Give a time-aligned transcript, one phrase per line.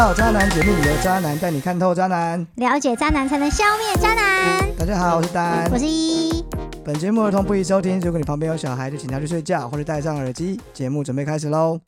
[0.00, 2.40] 到《渣男解密》，由渣男带你看透渣男。
[2.54, 4.66] 了解渣男才能消灭渣男。
[4.74, 5.78] 大家好，我是丹我。
[5.78, 6.42] 是一，
[6.82, 10.58] 本节目儿童不宜收听，如果你旁边有小孩，就请他去睡觉或者戴上耳机。
[10.72, 11.78] 节目准备开始喽。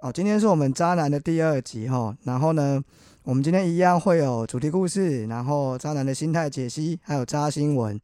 [0.00, 2.14] 哦，今天是我们渣男的第二集哈。
[2.22, 2.80] 然后呢，
[3.24, 8.00] 我们今天一样会有主题故事，然后渣男的心态解析，还有渣新闻。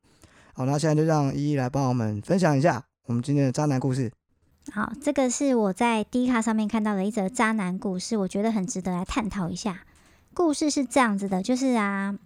[0.55, 4.11] 好，那现在就让依依来帮我们分享一下我们今天的渣男故事。
[4.73, 9.85] 好，这个是我在 D 卡上面看到的一则渣男故事，我觉得很值得来探讨一下。
[10.33, 12.19] 故事是这样子的，就是啊，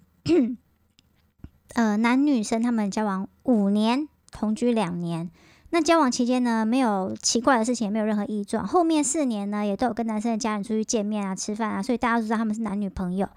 [1.75, 5.31] 呃，男女生他们交往五年，同居两年。
[5.75, 8.65] 那交往期间呢，没有奇怪的事情，也没有任何异状。
[8.65, 13.29] 后面四年呢，也都有跟男生的家人出去见面啊、吃饭啊，所以大家都知道他们是男女朋友。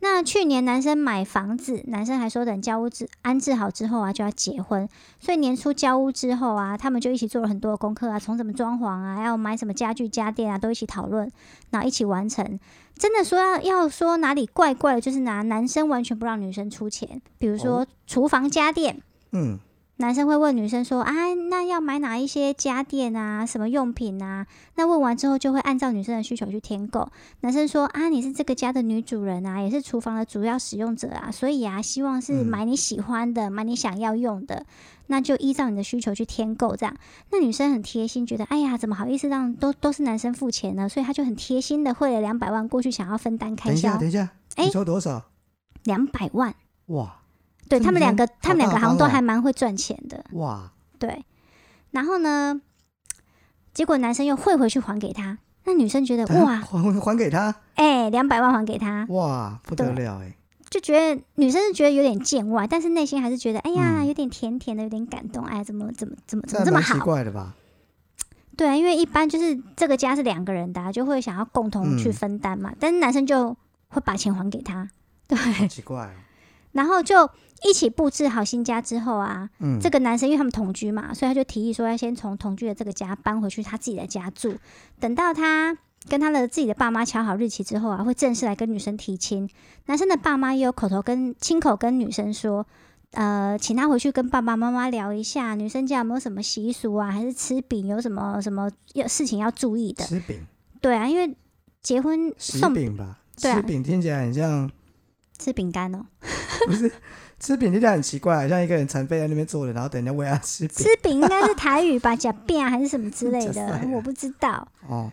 [0.00, 4.88] 那去年男生买房子，男生还说等交屋置安置好之后啊，就要结婚。
[5.20, 11.30] 所以年初交屋之后啊，他们就一起做了很多功课啊，从怎么装潢啊，要买什么家具家电啊，都一起讨论，
[11.70, 12.58] 然后一起完成。
[12.98, 19.00] 真的说要要说哪里怪怪的，就是拿男生完全不让女生出钱，比如说哦厨房家电。
[19.30, 19.60] 嗯，
[19.96, 21.12] 男生会问女生说：“啊，
[21.48, 23.46] 那要买哪一些家电啊？
[23.46, 27.08] 什么用品啊？”那问完之后，就会按照女生的需求去添购。
[27.42, 34.66] 男生说：“啊，你是这个家的女主人啊，也是厨房的主要使用者啊，所以啊，希望是嗯买你喜欢的，买你想要用的，
[35.06, 36.74] 那就依照你的需求去添购。
[36.74, 36.96] 这样，
[37.30, 40.88] 那女生很贴心，觉得哎呀，怎么好意思让都都是男生付钱呢？
[40.88, 44.08] 所以她就很贴心的汇了两百万过去，想要分担开等一下，销等。
[44.08, 45.22] 一下，哎你说多少？
[45.84, 46.52] 两百万，
[46.86, 47.20] 哇
[47.68, 51.24] 对他们两个，他们两个好像都还蛮会赚钱的。”哇，对，
[51.90, 52.60] 然后呢，
[53.72, 60.36] 结果男生又汇回去还给他，那女生觉得哇，还还给他，哎、两百万还给他，哇，不得了哎。
[60.70, 64.06] 就觉得女生是觉得有点见外，但是内心还是觉得哎呀，嗯。
[64.06, 66.94] 有点甜甜的，有点感动，哎，怎么怎么怎么怎么这么好？
[66.94, 67.54] 奇怪的吧？
[68.56, 73.56] 对啊，因为一般就是这个家是两个人的、啊，就会想要共同去嗯分担嘛，但是男生就
[73.88, 74.88] 会把钱还给他，
[75.26, 76.10] 对，奇怪哦。
[76.72, 77.30] 然后就
[77.64, 84.54] 一起布置好新家之后啊，嗯，这个男生因为他们同居嘛，所以他就提议说要先从同居的这个家搬回去他自己的家住。
[85.00, 85.76] 等到他
[86.08, 89.48] 跟他的自己的爸妈敲好日期之后啊，会正式来跟女生提亲。
[89.86, 92.66] 男生的爸妈也有口头跟亲口跟女生说，
[93.12, 100.04] 呃，请他回去跟爸爸妈妈聊一下，女生家有没有什么习俗啊，还是吃饼有什么什么要事情要注意的。
[100.04, 100.40] 吃饼，
[100.82, 101.34] 对啊，因为
[101.80, 103.18] 结婚送饼吧？
[103.40, 104.70] 对啊吃饼听起来很像，
[105.38, 106.04] 吃饼干哦，
[106.66, 106.92] 不是
[107.38, 110.76] 吃饼听起来很奇怪，很像一个人残废在那边坐着，然后等人家喂他吃饼。
[110.76, 114.66] 吃饼应该是台语吧，假饼啊还是什么之类的 我不知道。
[114.88, 115.10] 哦，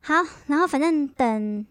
[0.00, 0.14] 好，
[0.46, 1.66] 然后反正等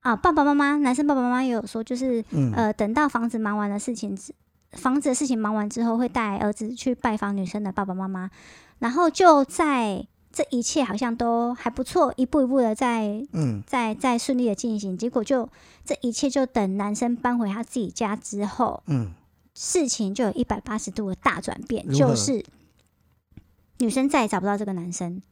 [0.00, 4.34] 啊，爸爸妈妈，男生爸爸妈妈也有说，就是嗯，呃，等到房子忙完的事情之，
[4.72, 8.30] 房子的事情忙完之后，会带儿子去拜访女生的爸爸妈妈，
[8.80, 15.48] 然后就在这一切好像都还不错，一步一步的在嗯，在在顺利的进行，结果就
[15.84, 19.12] 这一切就等男生搬回他自己家之后，嗯，
[19.54, 22.44] 事情就有一百八十度的大转变，就是
[23.78, 25.22] 女生再也找不到这个男生，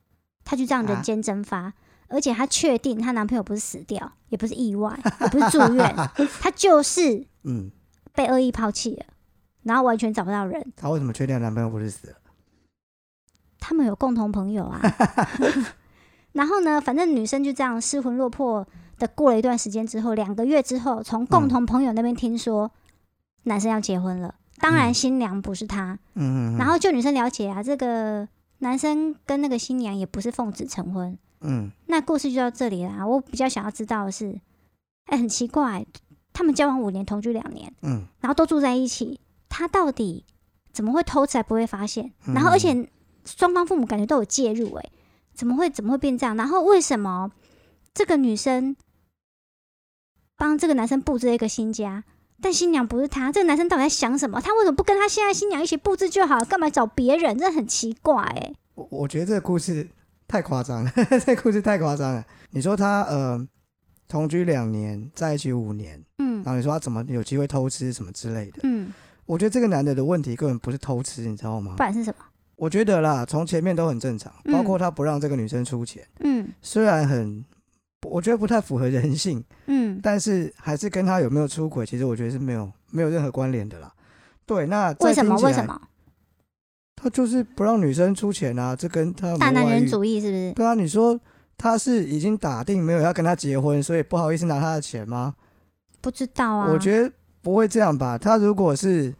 [0.44, 0.93] 她就这样啊？
[0.93, 1.75] 人间蒸发，
[2.09, 5.94] 而且她确定她男朋友不是死掉，也不是意外，也不是住院，
[6.41, 7.71] 她就是嗯，
[8.15, 9.06] 被恶意抛弃了，
[9.65, 10.72] 然后完全找不到人。
[10.77, 12.16] 她为什么确定男朋友不是死了？
[13.59, 14.81] 他们有共同朋友啊，
[16.32, 18.66] 然后呢，反正女生就这样失魂落魄
[18.99, 22.71] 的过了一段时间之后，两个月之后，从共同朋友那边听说
[23.45, 25.99] 男生要结婚了，当然嗯新娘不是他。
[26.15, 31.19] 嗯然后就女生了解啊，这个男生跟那个新娘也不是奉子成婚。
[31.41, 33.07] 嗯，那故事就到这里啦。
[33.07, 34.41] 我比较想要知道的是，
[35.07, 35.85] 哎、很奇怪，
[36.33, 40.25] 他们交往五年，同居两年，嗯，然后都住在一起，他到底
[40.73, 42.13] 怎么会偷吃还不会发现？
[42.27, 42.89] 嗯然后而且
[43.25, 44.91] 双方父母感觉都有介入、哎，
[45.35, 46.37] 怎么会怎么会变这样？
[46.37, 47.33] 然后为什么
[47.93, 48.77] 这个女生
[50.37, 52.05] 帮这个男生布置了一个新家？
[52.43, 54.41] 但新娘不是他，这个男生到底在想什么？
[54.41, 56.44] 他为什么不跟他现在新娘一起布置就好？
[56.44, 57.39] 干嘛找别人？
[57.39, 59.89] 这很奇怪哎、我我觉得这个故事
[60.27, 60.93] 太夸张了，
[61.25, 62.25] 这个故事太夸张了。
[62.50, 63.47] 你说他呃
[64.09, 68.61] 同居两年，在一起五年，嗯然后你说他怎么有机会偷吃什么之类的？
[68.65, 68.93] 嗯，
[69.25, 71.83] 我觉得这个男的的问题根本不是偷吃，你知道吗不？
[71.83, 72.25] 然是什么？
[72.56, 77.45] 我觉得啦，从前面都很正常，嗯包括他不让这个女生出钱，嗯虽然很，
[78.08, 83.93] 我觉得不太符合人性， 嗯但是还是跟他有没有出轨，其实我觉得是没有没有任何关联的啦。
[84.44, 85.37] 对，那为什么？
[85.37, 85.64] 为什？
[85.64, 85.81] 么？
[86.96, 90.52] 他就是不让女生出钱啊，这跟他大男人主义是不是？
[90.52, 91.19] 对啊，你说
[91.56, 95.34] 他是已经打定没有要跟他结婚，所以不好意思拿他的钱吗？
[96.00, 96.70] 不知道啊。
[96.72, 98.16] 我觉得不会这样吧。
[98.19, 99.14] 他如果是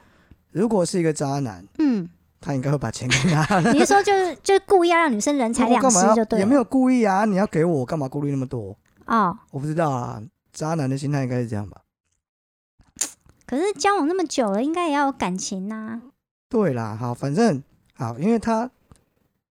[0.51, 2.09] 如果是一个渣男，嗯，
[2.43, 3.61] 他应该会把钱给他。
[3.73, 6.45] 你是说就是就是故意要让女生人财两失就对了？
[6.45, 8.77] 也没有故意啊，你要给我，我干嘛顾虑那么多？
[9.07, 10.21] 哦，我不知道啊。
[10.53, 11.81] 渣男的心态应该是这样吧？
[13.47, 16.03] 可是交往那么久了，应该也要有感情呐、
[16.51, 17.63] 对啦，好，反正
[17.95, 18.71] 好，因为他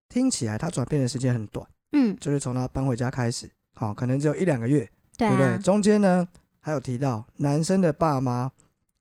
[0.09, 5.47] 听起来他转变的时间很短，嗯，就是从他搬回家开始，好，可能只有一两个月，对不对？
[5.47, 6.27] 啊，中间呢，
[6.59, 8.51] 还有提到男生的爸妈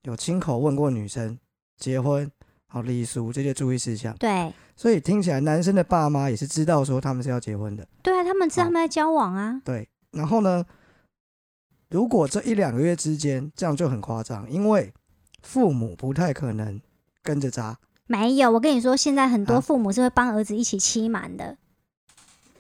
[0.05, 1.39] 有亲口问过女生
[1.77, 2.31] 结婚、
[2.73, 4.53] 好礼俗这些注意事项，对。
[4.77, 9.61] 所以听起来男生的爸妈也是知道说他们是要结婚的，对啊，他们知道他们在交往啊。
[9.65, 9.89] 对。
[10.13, 10.65] 然后呢，
[11.91, 14.93] 如果这一两个月之间这样就很夸张，因为
[15.43, 16.81] 父母不太可能
[17.23, 17.77] 跟着扎，
[18.07, 19.61] 没有，我跟你说，现在很多啊。
[19.61, 21.57] 父母是会帮儿子一起欺瞒的，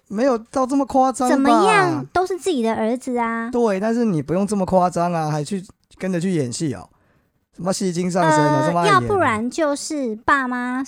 [0.08, 1.28] 没有到这么夸张？
[1.28, 2.04] 怎么样？
[2.12, 3.50] 都是自己的儿子啊。
[3.50, 5.64] 对，但是你不用这么夸张啊，还去
[5.96, 6.88] 跟着去演戏哦，
[7.56, 10.84] 什么戏精上身哦，这么呃，爱演要不然就是爸妈，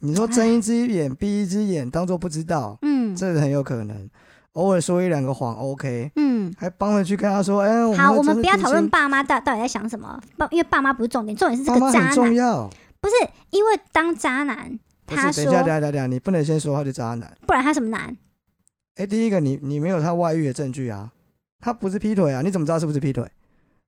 [0.00, 4.08] 你说睁一只眼闭一只眼，当做不知道，嗯这很有可能。
[4.52, 6.54] 偶尔说一两个谎，OK，嗯。
[6.56, 12.70] 还帮着去跟他说，哎、好，我我们不要讨论爸爸妈到到底在想什么，爸，因为爸妈不是重点，重点是这个渣男，重要。
[13.00, 13.14] 不是
[13.50, 17.36] 因为当渣男，他说，等一下，等一，下，等一下，你不能先说他是渣男。
[17.46, 18.16] 不然他什么男？
[18.94, 21.10] 哎、第一个，你你没有他外遇的证据啊，
[21.60, 23.28] 他不是劈腿啊，你怎么知道是不是劈腿？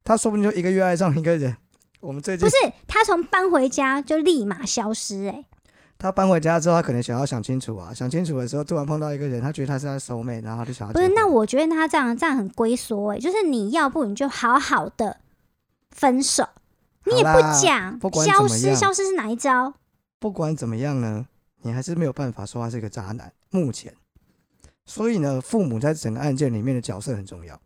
[0.06, 1.54] 他说不定就一个月爱上一个人。
[1.98, 2.56] 我们最近不是
[2.86, 5.44] 他从搬回家就立马消失、欸，
[5.98, 11.08] 他搬回家之后，他可能想要想清楚啊，想清楚的时候，突然碰到一个人，他觉得他是他的熟妹，然后他就想要不是？
[11.08, 15.18] 那我觉得他这样这样很龟缩、哎，就是你要不你就好好的
[15.90, 16.48] 分手，
[17.06, 19.74] 你也不讲不管怎消失，消失是哪一招？
[20.20, 21.26] 不管怎么样呢，
[21.62, 23.32] 你还是没有办法说他是个渣男。
[23.50, 23.92] 目前，
[24.84, 27.58] 所以呢，父母在整个案件里面的角色很重要。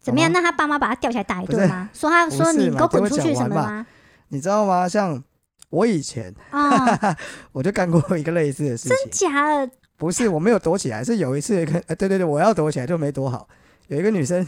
[0.00, 0.30] 怎么样？
[0.32, 1.88] 那他爸妈把他吊起来打一顿吗？
[1.92, 3.86] 说他说你给我滚出去什么的吗？
[4.28, 4.88] 你知道吗？
[4.88, 5.22] 像
[5.70, 7.16] 我以前哦，
[7.52, 13.48] 我就干过一个类似的事情，真假的，不是我没有躲起来，是有一次跟呃对对对，我要躲起来就没躲好。
[13.88, 14.46] 有一个女生，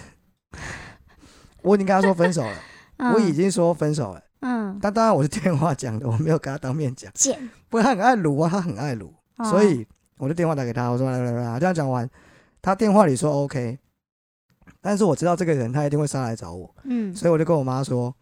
[1.62, 2.54] 我已经跟她说分手了，
[2.98, 4.78] 嗯、我已经说分手了，嗯。
[4.80, 7.10] 但当然我是电话讲的，我没有跟她当面讲。
[7.14, 7.38] 贱，
[7.68, 9.44] 不过她很爱撸啊，他很爱撸，哦。
[9.50, 9.86] 所以
[10.18, 12.08] 我就电话打给她，我说来来来来，这样讲完，
[12.62, 13.78] 她电话里说 OK，
[14.80, 18.14] 但是我知道这个人他一定会上来找我，嗯，所以我就跟我妈说，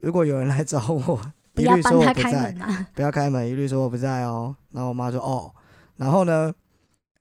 [0.00, 1.20] 如果有人来找我，
[1.54, 2.88] 不要一律说帮他开我不在，门啊！
[2.94, 4.54] 不要开门，一律说我不在哦。
[4.72, 5.54] 然后我妈说哦，
[5.96, 6.52] 然后呢，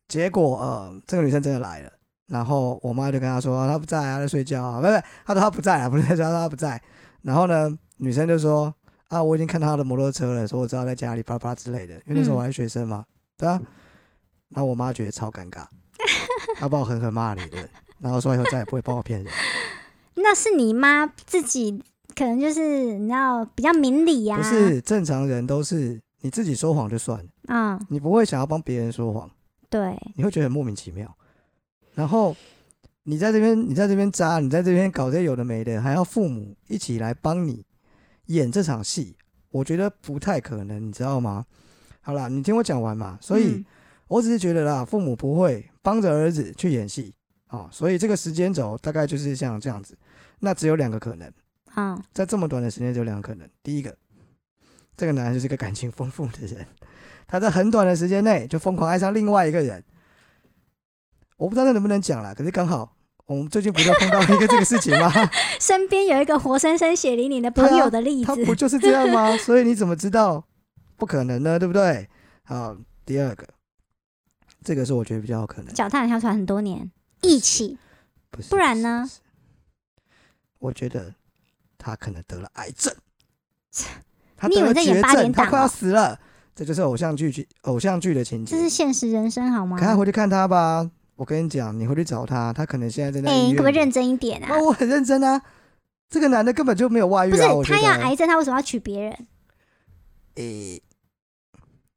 [0.08, 1.92] 结果呃，这个女生真的来了，
[2.28, 4.94] 然后我妈就跟她说、啊她不在啊，她在睡觉啊，不不，
[5.26, 6.82] 她说她不在啊，不是在家，她不在。
[7.22, 8.74] 然后呢，女生就说
[9.10, 13.06] 啊，我已经看到她的摩托车了，说我知道在家里啪啪之类的，因为那时候我还是学生嘛，
[13.38, 13.62] 对啊。
[14.50, 15.66] 然后我妈觉得超尴尬，
[16.58, 17.70] 她把我狠狠骂了一顿，
[18.04, 19.34] 然后说以后再也不会帮我骗人。
[20.16, 21.82] 那是你妈自己，
[22.14, 29.30] 可能就是你知道比较明理呀、不是正常人都是你自己说谎就算了，嗯，你不会想要帮别人说谎。
[29.70, 31.12] 对，你会觉得很莫名其妙。
[31.96, 32.36] 然后
[33.04, 37.66] 你在这边，你在这边扎，你在这边搞这些有的没的，还要父母一起来帮你
[38.28, 39.16] 演这场戏，
[39.50, 41.46] 我觉得不太可能，你知道吗？
[42.02, 43.18] 好啦，你听我讲完嘛。
[43.22, 43.66] 所以嗯
[44.10, 47.14] 我只是觉得啦，父母不会帮着儿子去演戏
[47.58, 49.96] 啊、所以这个时间轴大概就是像这样子。
[50.40, 51.32] 那只有两个可能，
[51.76, 53.48] 嗯，在这么短的时间只有两个可能。
[53.62, 53.96] 第一个，
[54.98, 56.66] 这个男人就是个感情丰富的人，
[57.28, 59.84] 他在很短的时间内就疯狂爱上另外一个人。
[61.38, 62.96] 我不知道他能不能讲啦，可是刚好
[63.28, 65.12] 我们最近不就碰到一个这个事情吗？
[65.62, 69.38] 身边有一个活生生血淋淋的朋友的例子，他不就是这样吗？
[69.38, 70.44] 所以你怎么知道
[70.98, 71.60] 不可能呢？
[71.60, 72.10] 对不对？
[72.44, 73.48] 好，第二个，
[74.64, 76.90] 这个是我觉得比较有可能，脚踏两条船很多年，
[77.24, 77.78] 一起，
[78.30, 79.10] 不是不然呢？
[80.60, 81.14] 我觉得
[81.78, 82.94] 他可能得了癌症，
[84.38, 86.20] 他你以为在演得了绝症，八点档他快要哦死了。
[86.56, 88.62] 这就是偶像剧剧偶像剧的情节这。
[88.62, 89.78] 是现实人生好吗？
[89.78, 90.90] 赶快回去看他吧。
[91.16, 94.48] 我跟你讲，你回去找他，他可能现在正在哎、可不可以认真一点啊？
[94.50, 95.42] 那我很认真啊。
[96.10, 97.54] 这个男的根本就没有外遇不是啊！
[97.54, 97.92] 我觉他要。
[98.02, 99.28] 癌症，他为什么要娶别人？
[100.36, 100.82] 诶、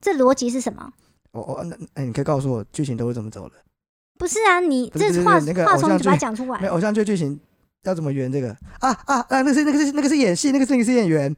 [0.01, 0.91] 这逻辑是什么？
[1.33, 3.57] 哦哦那哎，你可以告诉我剧情都是怎么走的？
[4.19, 7.39] 不是啊，你不是这话话从你嘴巴讲出来没有，偶像剧剧情
[7.85, 8.49] 要怎么圆这个？
[8.81, 9.43] 啊啊啊！
[9.43, 11.35] 那是那个是那个是演戏，那个是那个是演员，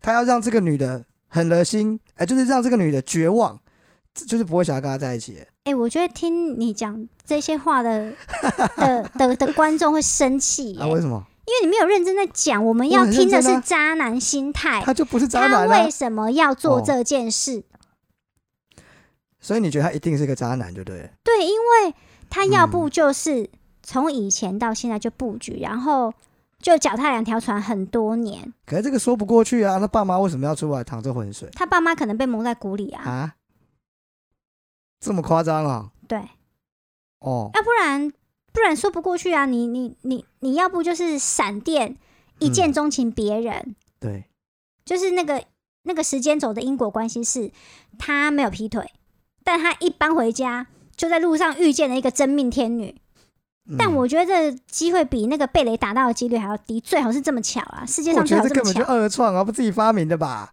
[0.00, 3.58] 他要让这个女的很恶心，哎、就是让这个女的绝望，
[4.14, 5.38] 就是不会想要跟他在一起。
[5.64, 8.12] 哎、我觉得听你讲这些话的
[8.76, 10.86] 的的的观众会生气耶、啊？
[10.86, 11.22] 为什么？
[11.46, 15.90] 因为你没有认真在讲，我们要听的是渣男心态，他就不是渣他男啊为！
[15.90, 17.64] 什么要做哦这件事？
[19.40, 21.10] 所以你觉得他一定是个渣男，对不对？
[21.24, 21.94] 对，因为
[22.30, 23.50] 他要不嗯就是
[23.82, 26.14] 从以前到现在就布局，然后
[26.58, 29.78] 就脚踏两条船很多年，可是这个说不过去啊！
[29.78, 33.34] 他爸妈为什么要出来淌这浑水他爸妈可能被蒙在鼓里啊，啊？
[35.00, 35.90] 这么夸张啊？
[36.06, 36.18] 对，
[37.20, 38.12] 哦，要不然
[38.52, 39.46] 不然说不过去啊！
[39.46, 41.96] 你你你你要不就是闪电
[42.38, 44.26] 一见钟情别人，对，
[44.84, 45.42] 就是那个
[45.84, 47.50] 那个时间轴的因果关系是，
[47.98, 48.92] 他没有劈腿，
[49.42, 50.66] 但他一搬回家
[51.00, 52.94] 就在路上遇见了一个真命天女。
[53.78, 57.86] 但嗯我觉得这机会比那个被雷打到的几率还要低，最好是这么巧啊！
[57.86, 59.04] 世界上最觉得这根本就好这么巧。
[59.04, 60.52] 二创啊，不自己发明的吧？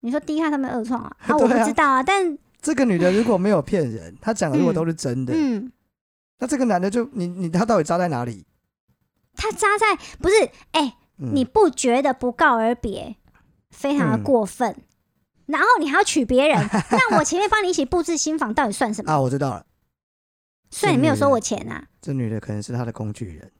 [0.00, 1.16] 你说低卡他们二创啊？
[1.26, 5.72] 啊， 我不知道啊，但这个女的如果没有骗人，她讲的如果嗯都是真的，嗯，
[6.38, 8.44] 那这个男的就你你他到底扎在哪里？
[9.34, 10.34] 他扎在不是
[10.72, 13.16] 哎、嗯你不觉得不告而别
[13.70, 14.76] 非常的嗯过分？
[15.46, 16.58] 然后你还要娶别人，
[16.90, 19.12] 那我前面帮你一起布置新房，到底算什么？
[19.12, 19.64] 啊，我知道了，
[20.70, 23.52] 虽然你没有收我钱啊，这女的可能是他的工具人。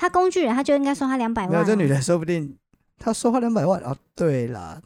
[0.00, 1.52] 他工具人他就应该收他两百万、啊。
[1.52, 2.56] 没有，这女的说不定
[2.98, 3.96] 他收他两百万哦。
[4.14, 4.80] 对啦，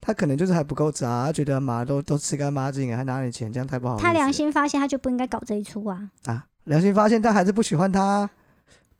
[0.00, 4.08] 他可能就是还不够渣，她觉得妈都都吃干抹净了，还拿你钱，这样太不好意思了。
[4.08, 6.10] 他良心发现，他就不应该搞这一出啊！
[6.24, 8.28] 啊，良心发现，但还是不喜欢他。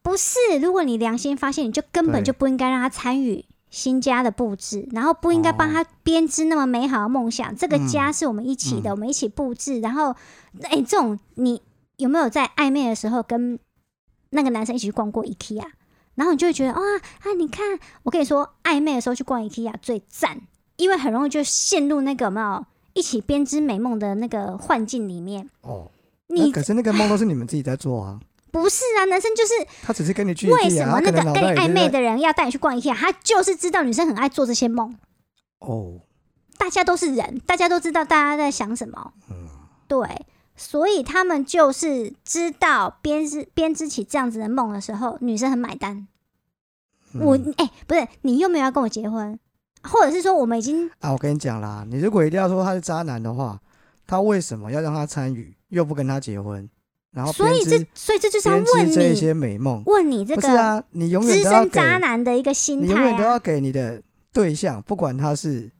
[0.02, 7.54] 不是，如果你良心发现，你就根本对就不应该让他参与新家的布置，然后不应该帮他编织那么美好的梦想。
[7.56, 9.80] 这个家是我们一起的，嗯我们一起布置。
[9.80, 10.14] 然后，
[10.62, 11.62] 哎、这种你
[11.96, 13.58] 有没有在暧昧的时候跟
[14.30, 15.64] 那个男生一起去逛过 IKEA？
[16.16, 20.40] 然后你就会觉得哇啊，你看，我跟你说，暧昧的时候去逛 IKEA 最赞，
[20.76, 25.48] 因为很容易就陷入那个有没有一起编织美梦的那个幻境里面。
[25.62, 25.88] 哦，
[26.26, 28.20] 你可是那个梦都是你们自己在做啊，
[28.50, 29.52] 不是啊，男生就是
[29.82, 32.94] 他只是跟你去为什么那个跟你暧昧的人要带你去逛 IKEA？
[32.94, 34.96] 他就是知道女生很爱做这些梦。
[35.58, 36.00] 哦，
[36.58, 39.12] 大家都是人，大家都知道大家在想什么。
[39.30, 39.48] 嗯
[39.88, 40.24] 对，
[40.56, 46.06] 所以他们就是知道编织编织起这样子的梦的时候，女生很买单。
[47.14, 49.36] 我嗯哎、不是你又没有要跟我结婚，
[49.82, 53.60] 或者是说我们已经啊，我跟你讲啦，你如果一定要说他是渣男的话，
[54.06, 56.70] 他为什么要让他参与，又不跟他结婚，
[57.12, 59.82] 然后所以这所以这就是要问你这些美梦？
[59.86, 63.00] 问你这个不是啊，你永远资都要渣男的一个心你永。
[63.00, 64.02] 远都要给你的
[64.32, 65.70] 对象，不管他是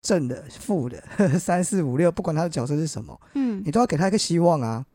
[0.00, 1.02] 正的、负的、
[1.38, 4.86] 三四五六，不管他的角色是什么，嗯，你都要给他一个希望啊。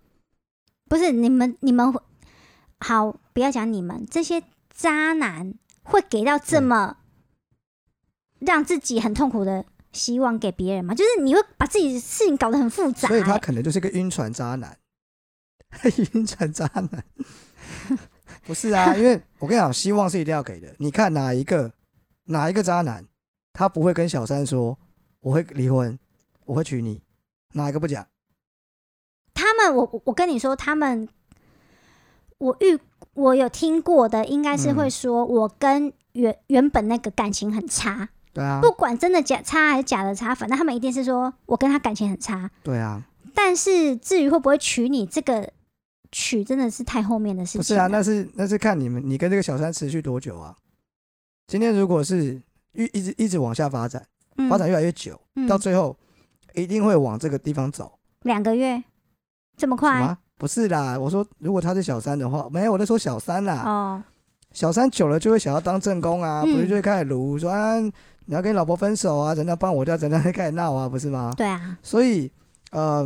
[0.90, 1.94] 不是你们你们
[2.80, 4.42] 好，不要讲你们这些
[4.74, 5.54] 渣男
[5.84, 6.98] 会给到这么
[8.40, 9.64] 让自己很痛苦的
[9.94, 10.96] 希望给别人吗？
[10.96, 14.76] 就是你会把自己的事情搞得很复杂、所以他欸可能就是个晕船渣男，
[16.14, 17.04] 晕船渣男。
[18.44, 20.74] 不是啊，因为我跟你讲，希望是一定要给的。
[20.80, 21.72] 你看哪一个
[22.26, 23.06] 哪一个渣男，
[23.54, 24.78] 他不会跟小三说
[25.20, 25.98] 我会离婚，
[26.46, 27.02] 我会娶你，
[27.54, 28.08] 哪一个不讲？
[29.34, 31.08] 他们，我我我跟你说，他们
[32.40, 32.80] 我遇
[33.14, 42.50] 我有听过的，应该是嗯会说我跟原原本那个感情很差，对啊，不管真的假差还是假的差，反正他们一定是说我跟他感情很差。
[42.64, 43.04] 对啊，
[43.36, 45.52] 但是至于会不会娶你，这个
[46.12, 47.60] 娶真的是太后面的事情。
[47.60, 50.56] 不是啊，那是那是看你们你跟这个小三持续多久啊？
[51.48, 52.42] 今天如果是
[52.74, 54.06] 一一直一直往下发展，
[54.38, 55.98] 嗯发展越来越久，嗯到最后
[56.54, 57.92] 一定会往这个地方走。
[58.24, 58.84] 两个月
[59.58, 60.18] 这么快么？
[60.38, 63.64] 不是啦，我说如果他是小三的话，没有，我在说小三啦。
[63.66, 64.04] 哦？
[64.54, 71.34] 小三久了就会想要当正宫啊，嗯不是就会开始撸说啊，你要跟你老婆分手啊，怎样帮我掉，怎样开始闹啊，不是吗？
[71.38, 72.30] 对啊，所以，
[72.72, 73.06] 呃，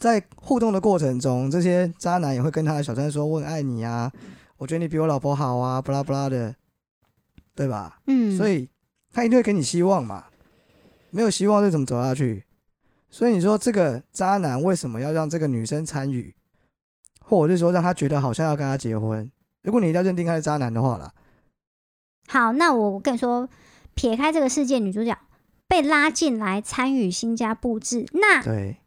[0.00, 4.10] 在互动的过程中，这些渣男也会跟他的小三说：“我很爱你啊，
[4.56, 6.56] 我觉得你比我老婆好啊，巴拉巴拉的，
[7.54, 8.70] 对吧？”嗯，所以
[9.12, 10.24] 他一定会给你希望嘛，
[11.10, 12.44] 没有希望就怎么走下去？
[13.10, 16.34] 所以你说这个渣男为什么要让这个女生参与，
[17.20, 19.30] 或者是说让他觉得好像要跟他结婚？
[19.62, 21.12] 如果你一定要认定他是渣男的话啦，
[22.28, 23.46] 好，那我跟你说，
[23.94, 25.14] 撇开这个世界，女主角
[25.68, 28.79] 被拉进来参与新家布置，那对，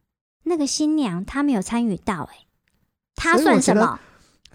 [0.44, 2.48] 那个新娘她没有参与到、欸，
[3.16, 4.00] 她算什么？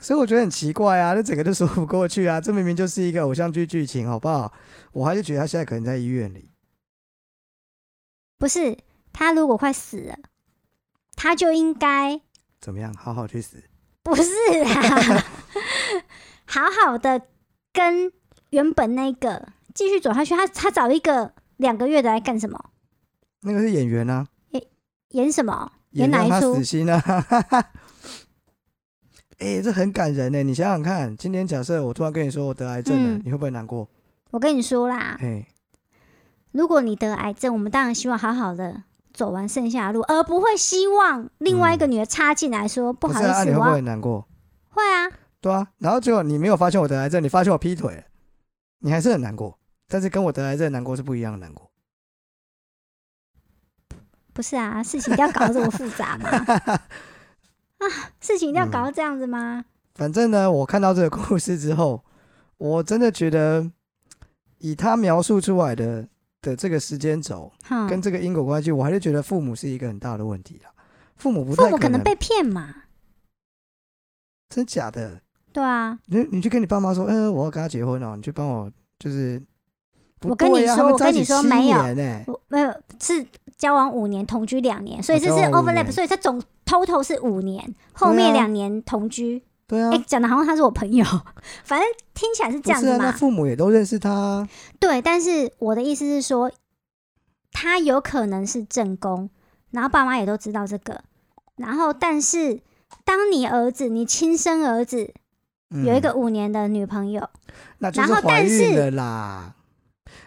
[0.00, 4.52] 所以我觉得很奇怪啊，这整个就说不过去啊， 这明明就是一个偶像剧剧情，好不好？
[4.92, 6.50] 我还是觉得他现在可能在医院里。
[8.38, 8.78] 不是，
[9.12, 10.16] 他如果快死了，
[11.16, 12.20] 他就应该
[12.60, 12.94] 怎么样？
[12.94, 13.64] 好好去死！
[14.04, 14.30] 不是
[14.62, 15.24] 啦，
[16.46, 17.22] 好好的
[17.72, 18.12] 跟
[18.50, 20.36] 原本那个继续走下去。
[20.36, 22.70] 他他找一个两个月的来干什么？
[23.40, 24.62] 那个是演员啊，演
[25.10, 25.72] 演什么？
[25.90, 26.64] 演哪一出让他死？
[26.64, 27.02] 心啊！
[29.38, 30.42] 哎、这很感人呢。
[30.42, 33.88] 你想想看，今天假设我突然跟你说我得癌症了，嗯你会不会难过？
[34.30, 35.46] 我跟你说啦，哎、
[36.52, 44.26] 如果你得癌症，我们当然希望好好的走完剩下的路，而不会希望另外一个女的插进来说、不好意思，你会不会难过？
[44.70, 45.08] 会啊，
[45.40, 48.04] 对啊，然后结果你没有发现我得癌症，你发现我劈腿，
[48.80, 49.58] 你还是很难过。
[49.86, 51.67] 但是跟我得癌症的难过是不一样的难过。
[54.38, 56.30] 不是啊，事情一定要搞得这么复杂嘛？
[58.22, 59.64] 事情一定要搞嗯到这样子吗？
[59.96, 62.04] 反正呢，我看到这个故事之后，
[62.56, 63.68] 我真的觉得，
[64.58, 66.06] 以他描述出来的
[66.40, 67.52] 的这个时间轴
[67.88, 70.70] 跟，这个因果关系，我还是觉得父母是一个很大的问题啦。
[71.16, 72.72] 父母不父母可能被骗嘛，
[74.50, 75.20] 真假的，
[75.52, 79.46] 对啊，你你去跟你爸妈说，嗯、我要跟他结婚哦，你去帮我，就是不
[80.22, 81.78] 我跟你说我跟你说没有、
[82.26, 83.24] 我没有是
[83.56, 89.42] 交往五年，同居两年，所以这是 overlap，年所以他总 total 是五年，后面两年同居。
[89.68, 91.04] 对啊，哎、讲的好像他是我朋友，
[91.62, 93.12] 反正听起来是这样子嘛。
[93.12, 94.48] 父母也都认识他啊，
[94.80, 96.50] 对，但是我的意思是说，
[97.52, 99.28] 他有可能是正宫，
[99.70, 101.02] 然后爸妈也都知道这个，
[101.56, 102.60] 然后但是
[103.04, 105.12] 当你儿子，你亲生儿子
[105.70, 107.28] 嗯有一个五年的女朋友，
[107.78, 108.90] 那就是怀然后但是。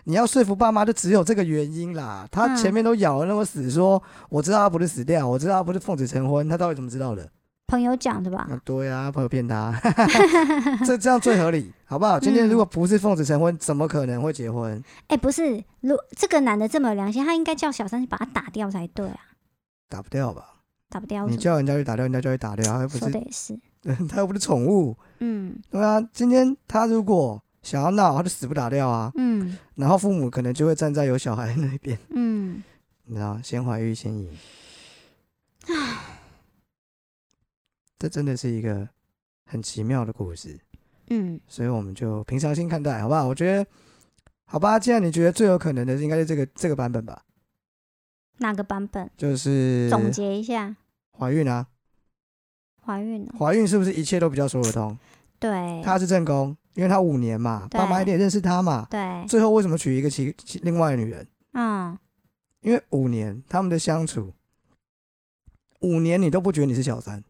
[0.06, 2.28] 你要说服爸妈，就只有这个原因啦。
[2.32, 7.30] 他嗯前面都咬了那么死说，我知道他不是死掉，我知道他不是奉子成婚，他到底怎么知道的？
[7.68, 8.48] 朋友讲的吧？
[8.52, 9.74] 啊，对啊，朋友骗他，
[10.86, 12.20] 这这样最合理，好不好？
[12.20, 14.84] 今天嗯如果不是奉子成婚，怎么可能会结婚？
[15.08, 19.16] 哎、不是，如这个男的这么有良心，他应该叫小三去把他打掉才对啊，
[19.88, 20.56] 打不掉吧？
[20.90, 21.38] 打不掉你？
[21.38, 23.58] 叫人家去打掉，人家就会打掉，他又不说的也是，
[24.10, 26.02] 他又不是宠物，嗯对啊。
[26.12, 29.12] 今天他如果想要闹，他就死不打掉啊。
[29.16, 32.64] 嗯然后父母可能就会站在有小孩的那边，嗯，
[33.06, 34.30] 你知道，先怀孕先赢。
[38.00, 38.90] 这真的是一个
[39.46, 40.60] 很奇妙的故事，
[41.10, 43.28] 嗯，所以我们就平常心看待，好不好？
[43.28, 43.68] 我觉得，
[44.46, 47.24] 好吧，既然你觉得最有可能的应该是这个这个版本吧，
[48.40, 49.08] 哪个版本？
[49.16, 50.76] 就是总结一下，
[51.18, 51.68] 怀孕啊，
[52.84, 54.98] 怀孕了，怀孕是不是一切都比较说得通？
[55.40, 57.78] 对，他是正宫，因为他五年嘛，对。
[57.78, 61.28] 爸妈一定也认识他嘛，对，最后为什么娶一个其其另外的女人？
[61.54, 61.98] 嗯。
[62.62, 64.34] 因为五年他们的相处，
[65.80, 67.24] 五年你都不觉得你是小三，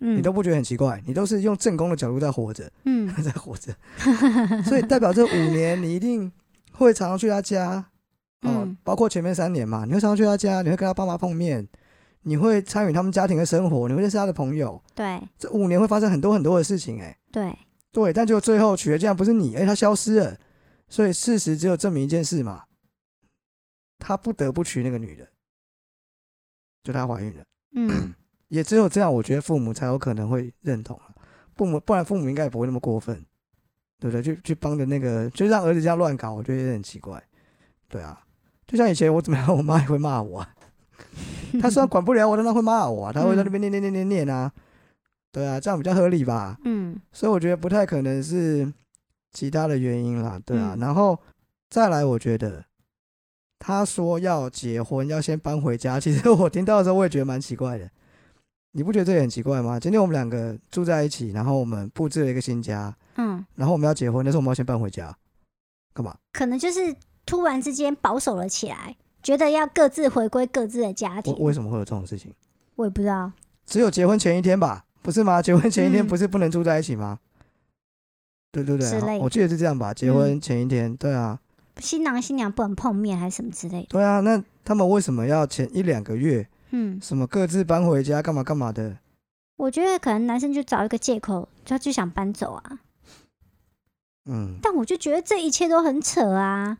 [0.00, 3.06] 嗯，你都不觉得很奇怪，你都是用正宫的角度在活着，嗯。
[3.22, 3.72] 在活着，
[4.64, 6.32] 所以代表这五年你一定
[6.72, 7.76] 会常常去他家，
[8.40, 11.68] 哦，嗯包括前面三年嘛，你会常常去他家，你会跟他爸妈碰面，
[12.22, 15.20] 你会参与他们家庭的生活，你会认识他的朋友，对。
[15.38, 17.56] 这五年会发生很多很多的事情、哎，对，
[17.92, 20.38] 对，但就最后娶的竟然不是你，哎、他消失了，
[20.88, 22.64] 所以事实只有证明一件事嘛，
[23.98, 25.28] 他不得不娶那个女的，
[26.82, 27.44] 就她怀孕了。
[27.74, 28.14] 嗯
[28.48, 31.14] 也只有这样，我觉得父母才有可能会认同啊。
[31.54, 33.14] 父母不然父母应该也不会那么过分，
[33.98, 34.22] 对不对？
[34.22, 37.22] 去去帮着那个，就让儿子这样乱搞，我觉得有点奇怪。
[37.88, 38.24] 对啊，
[38.66, 40.54] 就像以前我怎么样，我妈也会骂我、啊。
[41.60, 44.52] 她虽然管不了我，但她会骂我、啊，她会在那边念念念念念啊。
[45.32, 46.58] 对啊，这样比较合理吧？
[46.64, 48.70] 嗯所以我觉得不太可能是
[49.32, 50.74] 其他的原因啦，对啊。
[50.74, 51.18] 嗯然后
[51.70, 52.64] 再来，我觉得
[53.58, 55.98] 他说要结婚，要先搬回家。
[55.98, 57.90] 其实我听到的时候，我也觉得蛮奇怪的。
[58.72, 59.78] 你不觉得这也很奇怪吗？
[59.78, 65.14] 今天我们两个住在一起，然后我们布置了一个新家，嗯，然后我们要结婚，但是我们要先搬回家，
[65.92, 66.16] 干嘛？
[66.32, 71.40] 可能就是突然之间保守了起来，觉得要各自回归各自的家庭为。
[71.46, 72.32] 为什么会有这种事情？
[72.76, 73.30] 我也不知道，
[73.66, 75.42] 只有结婚前一天吧，不是吗？
[75.42, 77.18] 结婚前一天嗯不是不能住在一起吗？
[78.52, 79.92] 对对对我记得是这样吧。
[79.92, 81.40] 结婚前一天，对啊，
[81.78, 83.86] 新郎新娘不能碰面还是什么之类的。
[83.88, 84.20] 对啊。
[84.20, 88.98] 那他们为什么要前一两个月嗯，什么各自搬回家，干嘛干嘛的？
[89.56, 92.80] 我觉得可能男生就找一个借口，他就想搬走啊。
[94.26, 96.78] 嗯，但我就觉得这一切都很扯啊。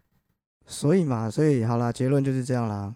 [0.66, 2.94] 所以嘛，所以好啦，结论就是这样啦。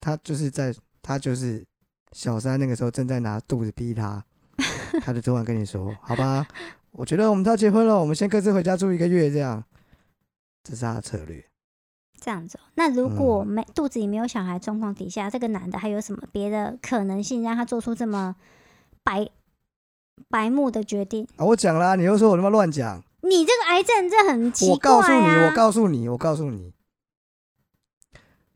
[0.00, 1.64] 他就是在，他就是
[2.12, 4.24] 小三那个时候正在拿肚子逼他，
[5.02, 6.46] 他就突然跟你说：“好吧，
[6.92, 9.62] 我觉得我们都要结婚了，我们先各自回家住一个月，这样。”
[10.62, 11.44] 这是他的策略。
[12.20, 18.36] 这样子哦、那如果嗯没、肚子里没有小孩状况底下，这个男的还有什么别的可能性让他做出这么
[19.02, 19.26] 白
[20.28, 21.26] 白目的决定？
[21.36, 23.02] 啊，我讲啦，你又说我他妈乱讲。
[23.22, 26.74] 你这个癌症这很奇怪、啊、我告诉你，我告诉你，我告诉你，